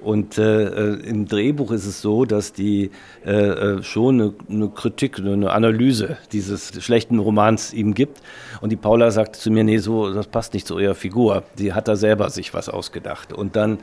Und 0.00 0.36
äh, 0.36 0.64
äh 0.64 1.08
im 1.08 1.26
Drehbuch 1.26 1.70
ist 1.70 1.86
es 1.86 2.02
so, 2.02 2.24
dass 2.24 2.52
die 2.52 2.90
äh, 3.24 3.30
äh, 3.30 3.82
schon 3.84 4.20
eine, 4.20 4.34
eine, 4.50 4.68
Kritik, 4.68 5.18
eine 5.18 5.52
Analyse 5.52 6.18
dieses 6.32 6.82
schlechten 6.84 7.20
Romans 7.20 7.72
ihm 7.72 7.94
gibt. 7.94 8.20
Und 8.60 8.70
die 8.70 8.76
Paula 8.76 9.12
sagt 9.12 9.36
zu 9.36 9.50
mir, 9.50 9.62
nee, 9.62 9.78
so, 9.78 10.12
das 10.12 10.26
passt 10.26 10.54
nicht 10.54 10.66
zu 10.66 10.78
ihrer 10.78 10.96
Figur. 10.96 11.44
Sie 11.54 11.72
hat 11.72 11.86
da 11.86 11.94
selber 11.94 12.30
sich 12.30 12.52
was 12.52 12.68
ausgedacht. 12.68 13.32
Und 13.32 13.54
dann 13.54 13.78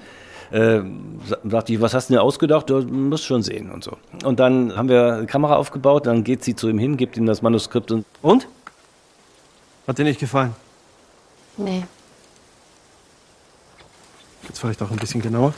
äh, 0.51 0.81
sagte 1.49 1.73
ich, 1.73 1.81
was 1.81 1.93
hast 1.93 2.09
du 2.09 2.13
denn 2.13 2.21
ausgedacht? 2.21 2.69
Du 2.69 2.81
musst 2.81 3.25
schon 3.25 3.43
sehen 3.43 3.71
und 3.71 3.83
so. 3.83 3.97
Und 4.23 4.39
dann 4.39 4.75
haben 4.75 4.89
wir 4.89 5.13
eine 5.13 5.25
Kamera 5.25 5.55
aufgebaut, 5.55 6.07
dann 6.07 6.23
geht 6.23 6.43
sie 6.43 6.55
zu 6.55 6.69
ihm 6.69 6.79
hin, 6.79 6.97
gibt 6.97 7.17
ihm 7.17 7.25
das 7.25 7.41
Manuskript 7.41 7.91
und. 7.91 8.05
Und? 8.21 8.47
Hat 9.87 9.97
dir 9.97 10.03
nicht 10.03 10.19
gefallen? 10.19 10.55
Nee. 11.57 11.85
Jetzt 14.47 14.59
vielleicht 14.59 14.81
auch 14.81 14.91
ein 14.91 14.97
bisschen 14.97 15.21
genauer. 15.21 15.53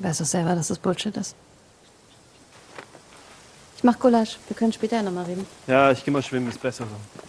Weißt 0.00 0.20
du 0.20 0.24
selber, 0.24 0.54
dass 0.54 0.68
das 0.68 0.78
Bullshit 0.78 1.16
ist? 1.16 1.34
Ich 3.76 3.84
mach 3.84 3.98
Gulasch. 3.98 4.38
Wir 4.48 4.56
können 4.56 4.72
später 4.72 5.02
nochmal 5.02 5.24
reden. 5.24 5.46
Ja, 5.66 5.92
ich 5.92 6.04
geh 6.04 6.10
mal 6.10 6.22
schwimmen, 6.22 6.48
ist 6.48 6.60
besser 6.60 6.84
so. 6.84 7.28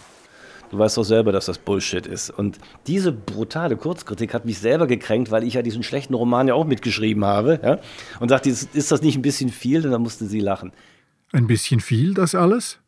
Du 0.70 0.78
weißt 0.78 0.96
doch 0.96 1.04
selber, 1.04 1.32
dass 1.32 1.46
das 1.46 1.58
Bullshit 1.58 2.06
ist. 2.06 2.30
Und 2.30 2.58
diese 2.86 3.10
brutale 3.10 3.76
Kurzkritik 3.76 4.32
hat 4.32 4.44
mich 4.44 4.58
selber 4.58 4.86
gekränkt, 4.86 5.30
weil 5.30 5.42
ich 5.42 5.54
ja 5.54 5.62
diesen 5.62 5.82
schlechten 5.82 6.14
Roman 6.14 6.46
ja 6.46 6.54
auch 6.54 6.64
mitgeschrieben 6.64 7.24
habe. 7.24 7.60
Ja? 7.62 7.78
Und 8.20 8.28
sagte, 8.28 8.48
ist 8.48 8.92
das 8.92 9.02
nicht 9.02 9.16
ein 9.16 9.22
bisschen 9.22 9.50
viel? 9.50 9.84
Und 9.84 9.90
dann 9.90 10.02
musste 10.02 10.26
sie 10.26 10.40
lachen. 10.40 10.72
Ein 11.32 11.48
bisschen 11.48 11.80
viel, 11.80 12.14
das 12.14 12.34
alles? 12.34 12.78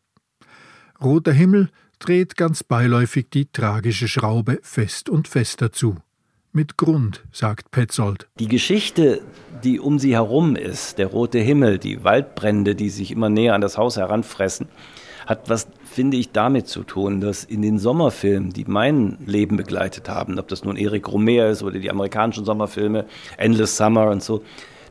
Roter 1.01 1.33
Himmel 1.33 1.69
dreht 1.99 2.37
ganz 2.37 2.63
beiläufig 2.63 3.27
die 3.29 3.51
tragische 3.51 4.07
Schraube 4.07 4.59
fest 4.63 5.09
und 5.09 5.27
fester 5.27 5.71
zu. 5.71 5.97
Mit 6.53 6.77
Grund, 6.77 7.23
sagt 7.31 7.71
Petzold. 7.71 8.27
Die 8.39 8.47
Geschichte, 8.47 9.21
die 9.63 9.79
um 9.79 9.97
sie 9.99 10.13
herum 10.13 10.55
ist, 10.55 10.99
der 10.99 11.07
rote 11.07 11.39
Himmel, 11.39 11.79
die 11.79 12.03
Waldbrände, 12.03 12.75
die 12.75 12.89
sich 12.89 13.11
immer 13.11 13.29
näher 13.29 13.55
an 13.55 13.61
das 13.61 13.77
Haus 13.77 13.97
heranfressen, 13.97 14.67
hat 15.25 15.49
was, 15.49 15.67
finde 15.83 16.17
ich, 16.17 16.31
damit 16.31 16.67
zu 16.67 16.83
tun, 16.83 17.21
dass 17.21 17.43
in 17.43 17.61
den 17.61 17.77
Sommerfilmen, 17.77 18.51
die 18.51 18.65
mein 18.65 19.17
Leben 19.25 19.57
begleitet 19.57 20.09
haben, 20.09 20.39
ob 20.39 20.47
das 20.47 20.63
nun 20.63 20.77
Eric 20.77 21.11
Romer 21.11 21.47
ist 21.47 21.63
oder 21.63 21.79
die 21.79 21.89
amerikanischen 21.89 22.45
Sommerfilme, 22.45 23.05
Endless 23.37 23.77
Summer 23.77 24.09
und 24.09 24.23
so, 24.23 24.41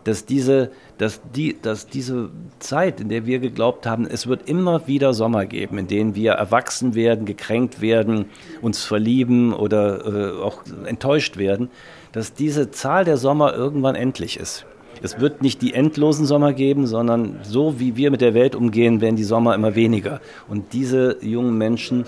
dass 0.05 0.25
diese, 0.25 0.71
dass, 0.99 1.21
die, 1.35 1.57
dass 1.61 1.87
diese 1.87 2.31
Zeit, 2.59 3.01
in 3.01 3.09
der 3.09 3.27
wir 3.27 3.39
geglaubt 3.39 3.87
haben, 3.87 4.07
es 4.07 4.27
wird 4.27 4.49
immer 4.49 4.87
wieder 4.87 5.15
Sommer 5.15 5.47
geben, 5.47 5.79
in 5.79 5.87
denen 5.87 6.15
wir 6.15 6.33
erwachsen 6.33 6.95
werden, 6.95 7.25
gekränkt 7.25 7.81
werden, 7.81 8.27
uns 8.61 8.83
verlieben 8.83 9.53
oder 9.53 10.07
äh, 10.07 10.43
auch 10.43 10.63
enttäuscht 10.87 11.37
werden, 11.37 11.71
dass 12.13 12.35
diese 12.35 12.71
Zahl 12.71 13.05
der 13.05 13.17
Sommer 13.17 13.55
irgendwann 13.55 13.95
endlich 13.95 14.39
ist. 14.39 14.67
Es 15.03 15.19
wird 15.19 15.43
nicht 15.43 15.61
die 15.63 15.75
endlosen 15.75 16.27
Sommer 16.27 16.53
geben, 16.53 16.87
sondern 16.87 17.41
so 17.43 17.81
wie 17.81 17.97
wir 17.97 18.13
mit 18.13 18.21
der 18.21 18.35
Welt 18.35 18.55
umgehen, 18.55 19.01
werden 19.01 19.17
die 19.17 19.25
Sommer 19.25 19.55
immer 19.57 19.75
weniger. 19.75 20.21
Und 20.49 20.73
diese 20.73 21.19
jungen 21.21 21.59
Menschen 21.59 22.05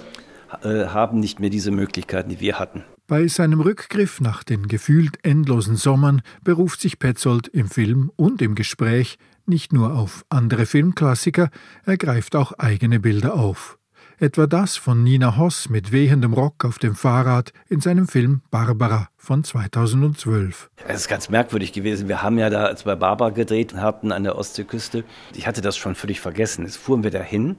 äh, 0.63 0.87
haben 0.87 1.19
nicht 1.19 1.41
mehr 1.41 1.51
diese 1.51 1.73
Möglichkeiten, 1.73 2.31
die 2.31 2.41
wir 2.41 2.59
hatten. 2.61 2.85
Bei 3.09 3.27
seinem 3.27 3.61
Rückgriff 3.61 4.21
nach 4.21 4.45
den 4.45 4.69
gefühlt 4.69 5.19
endlosen 5.25 5.75
Sommern 5.75 6.23
beruft 6.45 6.81
sich 6.81 7.01
Petzold 7.01 7.49
im 7.49 7.69
Film 7.69 8.13
und 8.15 8.41
im 8.41 8.55
Gespräch 8.55 9.19
nicht 9.45 9.73
nur 9.73 9.95
auf 9.95 10.25
andere 10.29 10.65
Filmklassiker, 10.65 11.51
er 11.85 11.97
greift 11.99 12.37
auch 12.37 12.53
eigene 12.53 13.01
Bilder 13.01 13.35
auf 13.35 13.77
etwa 14.19 14.47
das 14.47 14.77
von 14.77 15.03
Nina 15.03 15.37
Hoss 15.37 15.69
mit 15.69 15.93
wehendem 15.93 16.33
Rock 16.33 16.65
auf 16.65 16.79
dem 16.79 16.95
Fahrrad 16.95 17.53
in 17.69 17.81
seinem 17.81 18.07
Film 18.07 18.43
Barbara 18.51 19.09
von 19.17 19.45
2012. 19.45 20.71
Es 20.87 21.01
ist 21.01 21.09
ganz 21.09 21.29
merkwürdig 21.29 21.73
gewesen. 21.73 22.09
Wir 22.09 22.23
haben 22.23 22.39
ja 22.39 22.51
da, 22.51 22.65
als 22.65 22.87
wir 22.87 22.97
Barbara 22.97 23.31
gedreht 23.31 23.75
hatten 23.75 24.13
an 24.13 24.25
der 24.25 24.37
Ostseeküste, 24.37 25.05
ich 25.35 25.47
hatte 25.47 25.61
das 25.61 25.77
schon 25.77 25.95
völlig 25.95 26.21
vergessen. 26.21 26.65
Jetzt 26.65 26.77
fuhren 26.77 27.03
wir 27.03 27.11
dahin 27.11 27.57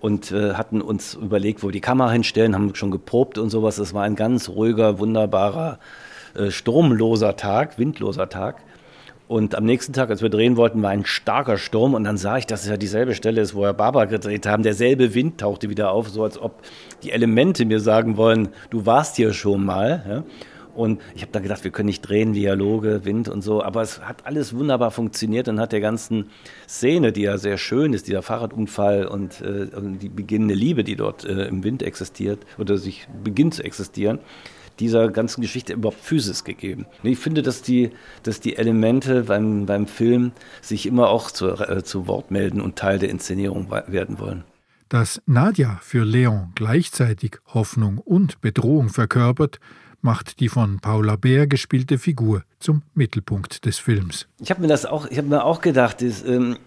und 0.00 0.30
äh, 0.32 0.54
hatten 0.54 0.82
uns 0.82 1.14
überlegt, 1.14 1.62
wo 1.62 1.68
wir 1.68 1.72
die 1.72 1.80
Kamera 1.80 2.10
hinstellen, 2.10 2.54
haben 2.54 2.74
schon 2.74 2.90
geprobt 2.90 3.38
und 3.38 3.50
sowas. 3.50 3.78
Es 3.78 3.94
war 3.94 4.04
ein 4.04 4.16
ganz 4.16 4.48
ruhiger, 4.48 4.98
wunderbarer, 4.98 5.78
äh, 6.34 6.50
sturmloser 6.50 7.36
Tag, 7.36 7.78
windloser 7.78 8.28
Tag. 8.28 8.62
Und 9.28 9.56
am 9.56 9.64
nächsten 9.64 9.92
Tag, 9.92 10.10
als 10.10 10.22
wir 10.22 10.28
drehen 10.28 10.56
wollten, 10.56 10.82
war 10.82 10.90
ein 10.90 11.04
starker 11.04 11.58
Sturm 11.58 11.94
und 11.94 12.04
dann 12.04 12.16
sah 12.16 12.38
ich, 12.38 12.46
dass 12.46 12.62
es 12.62 12.68
ja 12.68 12.76
dieselbe 12.76 13.14
Stelle 13.14 13.40
ist, 13.40 13.56
wo 13.56 13.62
wir 13.62 13.72
Barbara 13.72 14.04
gedreht 14.04 14.46
haben. 14.46 14.62
Derselbe 14.62 15.14
Wind 15.14 15.40
tauchte 15.40 15.68
wieder 15.68 15.90
auf, 15.90 16.08
so 16.08 16.22
als 16.22 16.38
ob 16.40 16.62
die 17.02 17.10
Elemente 17.10 17.64
mir 17.64 17.80
sagen 17.80 18.16
wollen, 18.16 18.50
du 18.70 18.86
warst 18.86 19.16
hier 19.16 19.32
schon 19.32 19.64
mal. 19.64 20.04
Ja? 20.08 20.24
Und 20.76 21.00
ich 21.14 21.22
habe 21.22 21.32
da 21.32 21.40
gedacht, 21.40 21.64
wir 21.64 21.72
können 21.72 21.86
nicht 21.86 22.02
drehen, 22.02 22.34
Dialoge, 22.34 23.04
Wind 23.04 23.28
und 23.28 23.40
so, 23.42 23.62
aber 23.62 23.80
es 23.80 24.02
hat 24.02 24.26
alles 24.26 24.54
wunderbar 24.54 24.90
funktioniert 24.90 25.48
und 25.48 25.58
hat 25.58 25.72
der 25.72 25.80
ganzen 25.80 26.26
Szene, 26.68 27.12
die 27.12 27.22
ja 27.22 27.38
sehr 27.38 27.56
schön 27.56 27.94
ist, 27.94 28.06
dieser 28.06 28.22
Fahrradunfall 28.22 29.06
und, 29.06 29.40
äh, 29.40 29.66
die 29.72 30.10
beginnende 30.10 30.54
Liebe, 30.54 30.84
die 30.84 30.94
dort 30.94 31.24
äh, 31.24 31.46
im 31.46 31.64
Wind 31.64 31.82
existiert 31.82 32.40
oder 32.58 32.76
sich 32.76 33.08
beginnt 33.24 33.54
zu 33.54 33.64
existieren, 33.64 34.18
dieser 34.78 35.08
ganzen 35.08 35.40
Geschichte 35.40 35.72
überhaupt 35.72 36.00
Physis 36.00 36.44
gegeben. 36.44 36.86
Ich 37.02 37.18
finde, 37.18 37.42
dass 37.42 37.62
die, 37.62 37.90
dass 38.22 38.40
die 38.40 38.56
Elemente 38.56 39.24
beim, 39.24 39.66
beim 39.66 39.86
Film 39.86 40.32
sich 40.60 40.86
immer 40.86 41.08
auch 41.08 41.30
zu, 41.30 41.48
äh, 41.48 41.82
zu 41.82 42.06
Wort 42.06 42.30
melden 42.30 42.60
und 42.60 42.76
Teil 42.76 42.98
der 42.98 43.10
Inszenierung 43.10 43.70
werden 43.70 44.18
wollen. 44.18 44.44
Dass 44.88 45.20
Nadja 45.26 45.80
für 45.82 46.04
Leon 46.04 46.52
gleichzeitig 46.54 47.38
Hoffnung 47.46 47.98
und 47.98 48.40
Bedrohung 48.40 48.88
verkörpert, 48.88 49.58
macht 50.00 50.38
die 50.38 50.48
von 50.48 50.78
Paula 50.78 51.16
Bär 51.16 51.48
gespielte 51.48 51.98
Figur 51.98 52.44
zum 52.60 52.82
Mittelpunkt 52.94 53.64
des 53.64 53.78
Films. 53.78 54.28
Ich 54.38 54.50
habe 54.50 54.60
mir 54.60 54.68
das 54.68 54.86
auch, 54.86 55.06
ich 55.06 55.18
habe 55.18 55.26
mir 55.26 55.44
auch 55.44 55.60
gedacht, 55.60 56.00
das, 56.00 56.24
ähm, 56.24 56.58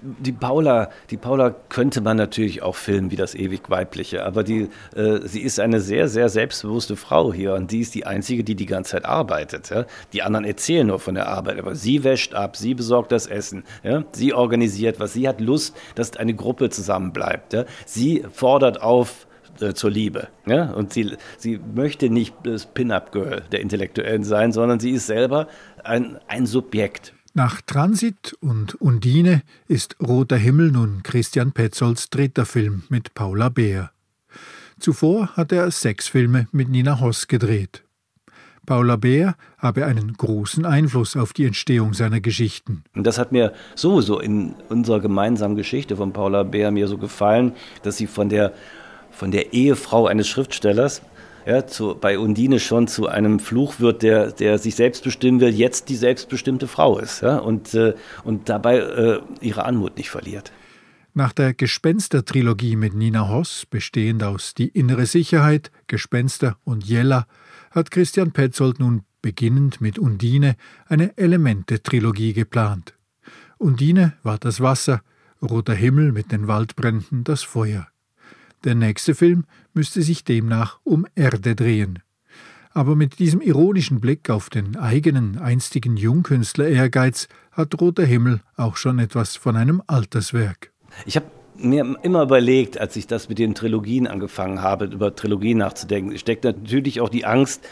die 0.00 0.32
Paula, 0.32 0.90
die 1.10 1.16
Paula 1.16 1.54
könnte 1.68 2.00
man 2.00 2.16
natürlich 2.16 2.62
auch 2.62 2.76
filmen 2.76 3.10
wie 3.10 3.16
das 3.16 3.34
ewig 3.34 3.68
Weibliche, 3.68 4.24
aber 4.24 4.42
die, 4.42 4.68
äh, 4.94 5.20
sie 5.24 5.40
ist 5.40 5.60
eine 5.60 5.80
sehr, 5.80 6.08
sehr 6.08 6.28
selbstbewusste 6.28 6.96
Frau 6.96 7.32
hier 7.32 7.54
und 7.54 7.70
die 7.70 7.80
ist 7.80 7.94
die 7.94 8.06
einzige, 8.06 8.44
die 8.44 8.54
die 8.54 8.66
ganze 8.66 8.92
Zeit 8.92 9.04
arbeitet. 9.04 9.70
Ja? 9.70 9.86
Die 10.12 10.22
anderen 10.22 10.44
erzählen 10.44 10.86
nur 10.86 10.98
von 10.98 11.14
der 11.14 11.28
Arbeit, 11.28 11.58
aber 11.58 11.74
sie 11.74 12.04
wäscht 12.04 12.34
ab, 12.34 12.56
sie 12.56 12.74
besorgt 12.74 13.12
das 13.12 13.26
Essen, 13.26 13.64
ja? 13.82 14.04
sie 14.12 14.34
organisiert 14.34 15.00
was, 15.00 15.12
sie 15.12 15.28
hat 15.28 15.40
Lust, 15.40 15.76
dass 15.94 16.16
eine 16.16 16.34
Gruppe 16.34 16.70
zusammenbleibt. 16.70 17.52
Ja? 17.52 17.64
Sie 17.86 18.24
fordert 18.32 18.82
auf, 18.82 19.26
äh, 19.60 19.74
zur 19.74 19.90
Liebe. 19.90 20.28
Ja? 20.46 20.70
Und 20.72 20.92
sie, 20.92 21.16
sie 21.38 21.60
möchte 21.74 22.10
nicht 22.10 22.34
das 22.44 22.66
Pin-Up-Girl 22.66 23.42
der 23.52 23.60
Intellektuellen 23.60 24.24
sein, 24.24 24.52
sondern 24.52 24.80
sie 24.80 24.90
ist 24.90 25.06
selber 25.06 25.48
ein, 25.84 26.18
ein 26.28 26.46
Subjekt. 26.46 27.14
Nach 27.32 27.60
Transit 27.60 28.36
und 28.40 28.74
Undine 28.80 29.42
ist 29.68 29.94
Roter 30.02 30.36
Himmel 30.36 30.72
nun 30.72 31.04
Christian 31.04 31.52
Petzolds 31.52 32.10
dritter 32.10 32.44
Film 32.44 32.82
mit 32.88 33.14
Paula 33.14 33.48
Beer. 33.48 33.92
Zuvor 34.80 35.28
hat 35.36 35.52
er 35.52 35.70
sechs 35.70 36.08
Filme 36.08 36.48
mit 36.50 36.68
Nina 36.68 36.98
Hoss 36.98 37.28
gedreht. 37.28 37.84
Paula 38.66 38.96
Beer 38.96 39.36
habe 39.58 39.86
einen 39.86 40.14
großen 40.14 40.66
Einfluss 40.66 41.16
auf 41.16 41.32
die 41.32 41.46
Entstehung 41.46 41.94
seiner 41.94 42.20
Geschichten. 42.20 42.82
Das 42.94 43.16
hat 43.16 43.30
mir 43.30 43.52
sowieso 43.76 44.18
in 44.18 44.56
unserer 44.68 44.98
gemeinsamen 44.98 45.54
Geschichte 45.54 45.96
von 45.96 46.12
Paula 46.12 46.42
Beer 46.42 46.72
mir 46.72 46.88
so 46.88 46.98
gefallen, 46.98 47.52
dass 47.84 47.96
sie 47.96 48.08
von 48.08 48.28
der, 48.28 48.52
von 49.12 49.30
der 49.30 49.52
Ehefrau 49.52 50.08
eines 50.08 50.26
Schriftstellers 50.26 51.02
ja, 51.46 51.66
zu, 51.66 51.94
bei 51.94 52.18
Undine 52.18 52.60
schon 52.60 52.88
zu 52.88 53.06
einem 53.06 53.40
Fluch 53.40 53.80
wird, 53.80 54.02
der, 54.02 54.32
der 54.32 54.58
sich 54.58 54.74
selbst 54.74 55.04
bestimmen 55.04 55.40
will, 55.40 55.50
jetzt 55.50 55.88
die 55.88 55.96
selbstbestimmte 55.96 56.66
Frau 56.66 56.98
ist 56.98 57.22
ja, 57.22 57.38
und, 57.38 57.74
äh, 57.74 57.94
und 58.24 58.48
dabei 58.48 58.78
äh, 58.78 59.20
ihre 59.40 59.64
Anmut 59.64 59.96
nicht 59.96 60.10
verliert. 60.10 60.52
Nach 61.12 61.32
der 61.32 61.54
Gespenster-Trilogie 61.54 62.76
mit 62.76 62.94
Nina 62.94 63.28
Hoss, 63.28 63.66
bestehend 63.68 64.22
aus 64.22 64.54
Die 64.54 64.68
innere 64.68 65.06
Sicherheit, 65.06 65.72
Gespenster 65.88 66.56
und 66.64 66.84
Jella, 66.84 67.26
hat 67.72 67.90
Christian 67.90 68.32
Petzold 68.32 68.78
nun 68.78 69.02
beginnend 69.20 69.80
mit 69.80 69.98
Undine 69.98 70.56
eine 70.86 71.16
Elemente-Trilogie 71.18 72.32
geplant. 72.32 72.94
Undine 73.58 74.14
war 74.22 74.38
das 74.38 74.60
Wasser, 74.60 75.02
Roter 75.42 75.74
Himmel 75.74 76.12
mit 76.12 76.32
den 76.32 76.48
Waldbränden 76.48 77.24
das 77.24 77.42
Feuer. 77.42 77.88
Der 78.64 78.74
nächste 78.74 79.14
Film 79.14 79.44
müsste 79.74 80.02
sich 80.02 80.24
demnach 80.24 80.78
um 80.84 81.06
Erde 81.14 81.54
drehen. 81.54 82.00
Aber 82.72 82.94
mit 82.94 83.18
diesem 83.18 83.40
ironischen 83.40 84.00
Blick 84.00 84.30
auf 84.30 84.48
den 84.48 84.76
eigenen 84.76 85.38
einstigen 85.38 85.96
Jungkünstler-Ehrgeiz 85.96 87.28
hat 87.50 87.80
Roter 87.80 88.04
Himmel 88.04 88.40
auch 88.56 88.76
schon 88.76 88.98
etwas 89.00 89.36
von 89.36 89.56
einem 89.56 89.82
Alterswerk. 89.88 90.70
Ich 91.04 91.16
habe 91.16 91.26
mir 91.56 91.96
immer 92.02 92.22
überlegt, 92.22 92.78
als 92.78 92.96
ich 92.96 93.06
das 93.06 93.28
mit 93.28 93.38
den 93.38 93.54
Trilogien 93.54 94.06
angefangen 94.06 94.62
habe, 94.62 94.86
über 94.86 95.14
Trilogien 95.14 95.58
nachzudenken, 95.58 96.16
steckt 96.16 96.44
natürlich 96.44 97.00
auch 97.00 97.08
die 97.08 97.24
Angst 97.24 97.66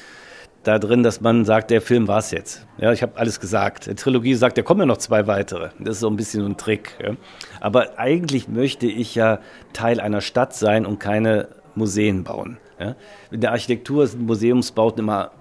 da 0.64 0.78
drin, 0.78 1.02
dass 1.02 1.20
man 1.20 1.44
sagt, 1.44 1.70
der 1.70 1.80
Film 1.80 2.08
war 2.08 2.18
es 2.18 2.30
jetzt. 2.30 2.66
Ja, 2.78 2.92
ich 2.92 3.02
habe 3.02 3.16
alles 3.16 3.40
gesagt. 3.40 3.86
Die 3.86 3.94
Trilogie 3.94 4.34
sagt, 4.34 4.58
da 4.58 4.62
kommen 4.62 4.80
ja 4.80 4.86
noch 4.86 4.98
zwei 4.98 5.26
weitere. 5.26 5.70
Das 5.78 5.96
ist 5.96 6.00
so 6.00 6.10
ein 6.10 6.16
bisschen 6.16 6.44
ein 6.44 6.56
Trick. 6.56 6.98
Ja. 7.02 7.16
Aber 7.60 7.98
eigentlich 7.98 8.48
möchte 8.48 8.86
ich 8.86 9.14
ja 9.14 9.38
Teil 9.72 10.00
einer 10.00 10.20
Stadt 10.20 10.54
sein 10.54 10.84
und 10.84 10.98
keine 10.98 11.48
Museen 11.78 12.24
bauen. 12.24 12.58
Ja. 12.78 12.96
In 13.30 13.40
der 13.40 13.52
Architektur 13.52 14.06
sind 14.06 14.26
Museumsbauten 14.26 15.04
immer 15.04 15.32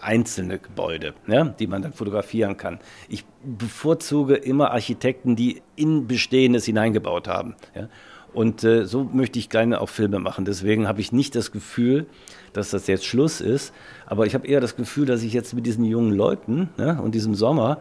einzelne 0.00 0.58
Gebäude, 0.58 1.14
ja, 1.28 1.44
die 1.44 1.66
man 1.66 1.82
dann 1.82 1.92
fotografieren 1.92 2.56
kann. 2.56 2.80
Ich 3.08 3.24
bevorzuge 3.44 4.34
immer 4.34 4.72
Architekten, 4.72 5.36
die 5.36 5.62
in 5.76 6.06
Bestehendes 6.06 6.64
hineingebaut 6.64 7.28
haben. 7.28 7.54
Ja. 7.74 7.88
Und 8.32 8.64
äh, 8.64 8.86
so 8.86 9.04
möchte 9.04 9.38
ich 9.38 9.50
gerne 9.50 9.80
auch 9.80 9.88
Filme 9.88 10.18
machen. 10.18 10.44
Deswegen 10.44 10.88
habe 10.88 11.00
ich 11.00 11.12
nicht 11.12 11.34
das 11.34 11.52
Gefühl, 11.52 12.06
dass 12.52 12.70
das 12.70 12.86
jetzt 12.86 13.04
Schluss 13.04 13.40
ist. 13.40 13.72
Aber 14.06 14.26
ich 14.26 14.34
habe 14.34 14.46
eher 14.46 14.60
das 14.60 14.74
Gefühl, 14.74 15.06
dass 15.06 15.22
ich 15.22 15.32
jetzt 15.32 15.54
mit 15.54 15.66
diesen 15.66 15.84
jungen 15.84 16.12
Leuten 16.12 16.70
ne, 16.78 17.00
und 17.00 17.14
diesem 17.14 17.34
Sommer 17.34 17.78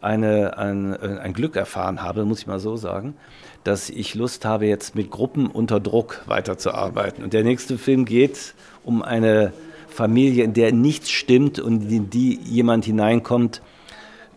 eine, 0.00 0.56
ein, 0.58 0.94
äh, 0.94 1.18
ein 1.20 1.32
Glück 1.32 1.56
erfahren 1.56 2.02
habe, 2.02 2.24
muss 2.24 2.40
ich 2.40 2.46
mal 2.46 2.60
so 2.60 2.76
sagen, 2.76 3.14
dass 3.64 3.90
ich 3.90 4.14
Lust 4.14 4.44
habe, 4.44 4.66
jetzt 4.66 4.94
mit 4.94 5.10
Gruppen 5.10 5.46
unter 5.46 5.80
Druck 5.80 6.22
weiterzuarbeiten. 6.26 7.22
Und 7.22 7.32
der 7.32 7.44
nächste 7.44 7.78
Film 7.78 8.04
geht 8.04 8.54
um 8.84 9.02
eine 9.02 9.52
Familie, 9.88 10.44
in 10.44 10.54
der 10.54 10.72
nichts 10.72 11.10
stimmt 11.10 11.58
und 11.58 11.90
in 11.90 12.10
die 12.10 12.38
jemand 12.42 12.84
hineinkommt. 12.84 13.60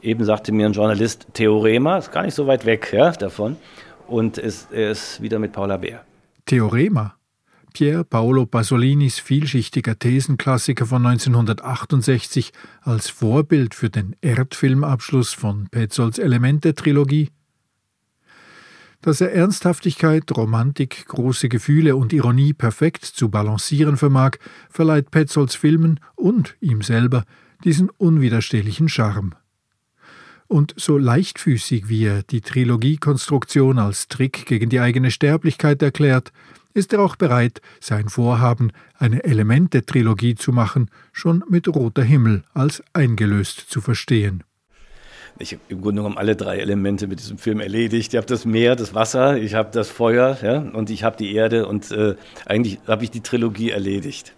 Eben 0.01 0.25
sagte 0.25 0.51
mir 0.51 0.65
ein 0.65 0.73
Journalist, 0.73 1.27
Theorema, 1.33 1.97
ist 1.97 2.11
gar 2.11 2.23
nicht 2.23 2.35
so 2.35 2.47
weit 2.47 2.65
weg 2.65 2.91
ja, 2.91 3.11
davon. 3.11 3.55
Und 4.07 4.37
er 4.37 4.91
ist 4.91 5.21
wieder 5.21 5.39
mit 5.39 5.53
Paula 5.53 5.77
Bär. 5.77 6.03
Theorema? 6.45 7.15
Pier 7.73 8.03
Paolo 8.03 8.45
Pasolinis 8.45 9.17
vielschichtiger 9.17 9.97
Thesenklassiker 9.97 10.85
von 10.85 11.03
1968 11.07 12.53
als 12.81 13.09
Vorbild 13.09 13.73
für 13.73 13.89
den 13.89 14.15
Erdfilmabschluss 14.21 15.33
von 15.33 15.69
Petzolds 15.69 16.19
Elemente-Trilogie? 16.19 17.31
Dass 19.01 19.21
er 19.21 19.33
Ernsthaftigkeit, 19.33 20.31
Romantik, 20.37 21.07
große 21.07 21.49
Gefühle 21.49 21.95
und 21.95 22.13
Ironie 22.13 22.53
perfekt 22.53 23.05
zu 23.05 23.29
balancieren 23.29 23.97
vermag, 23.97 24.37
verleiht 24.69 25.09
Petzolds 25.09 25.55
Filmen 25.55 25.99
und 26.15 26.55
ihm 26.61 26.83
selber 26.83 27.25
diesen 27.63 27.89
unwiderstehlichen 27.89 28.87
Charme. 28.87 29.33
Und 30.47 30.75
so 30.77 30.99
leichtfüßig 30.99 31.89
wie 31.89 32.05
er 32.05 32.21
die 32.21 32.41
Trilogiekonstruktion 32.41 33.79
als 33.79 34.07
Trick 34.09 34.45
gegen 34.45 34.69
die 34.69 34.79
eigene 34.79 35.09
Sterblichkeit 35.09 35.81
erklärt, 35.81 36.31
ist 36.73 36.93
er 36.93 37.01
auch 37.01 37.15
bereit, 37.15 37.61
sein 37.79 38.09
Vorhaben, 38.09 38.71
eine 38.97 39.23
Elemente-Trilogie 39.23 40.35
zu 40.35 40.51
machen, 40.51 40.89
schon 41.11 41.43
mit 41.49 41.67
Roter 41.67 42.03
Himmel 42.03 42.43
als 42.53 42.83
eingelöst 42.93 43.65
zu 43.69 43.81
verstehen 43.81 44.43
ich 45.39 45.53
habe 45.53 45.61
im 45.69 45.81
Grunde 45.81 46.01
genommen 46.01 46.17
alle 46.17 46.35
drei 46.35 46.57
Elemente 46.57 47.07
mit 47.07 47.19
diesem 47.19 47.37
Film 47.37 47.59
erledigt. 47.59 48.13
Ich 48.13 48.17
habe 48.17 48.27
das 48.27 48.45
Meer, 48.45 48.75
das 48.75 48.93
Wasser, 48.93 49.37
ich 49.37 49.53
habe 49.53 49.69
das 49.71 49.89
Feuer 49.89 50.37
ja, 50.41 50.59
und 50.59 50.89
ich 50.89 51.03
habe 51.03 51.17
die 51.17 51.33
Erde 51.33 51.67
und 51.67 51.91
äh, 51.91 52.15
eigentlich 52.45 52.79
habe 52.87 53.03
ich 53.03 53.11
die 53.11 53.21
Trilogie 53.21 53.71
erledigt. 53.71 54.33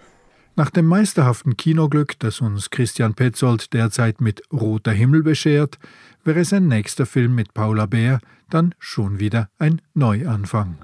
Nach 0.56 0.70
dem 0.70 0.86
meisterhaften 0.86 1.58
Kinoglück, 1.58 2.18
das 2.20 2.40
uns 2.40 2.70
Christian 2.70 3.14
Petzold 3.14 3.74
derzeit 3.74 4.22
mit 4.22 4.42
Roter 4.54 4.92
Himmel 4.92 5.22
beschert, 5.24 5.78
wäre 6.24 6.46
sein 6.46 6.68
nächster 6.68 7.06
Film 7.06 7.36
mit 7.36 7.54
Paula 7.54 7.86
Bär 7.86 8.20
dann 8.50 8.74
schon 8.80 9.20
wieder 9.20 9.50
ein 9.60 9.82
Neuanfang. 9.94 10.78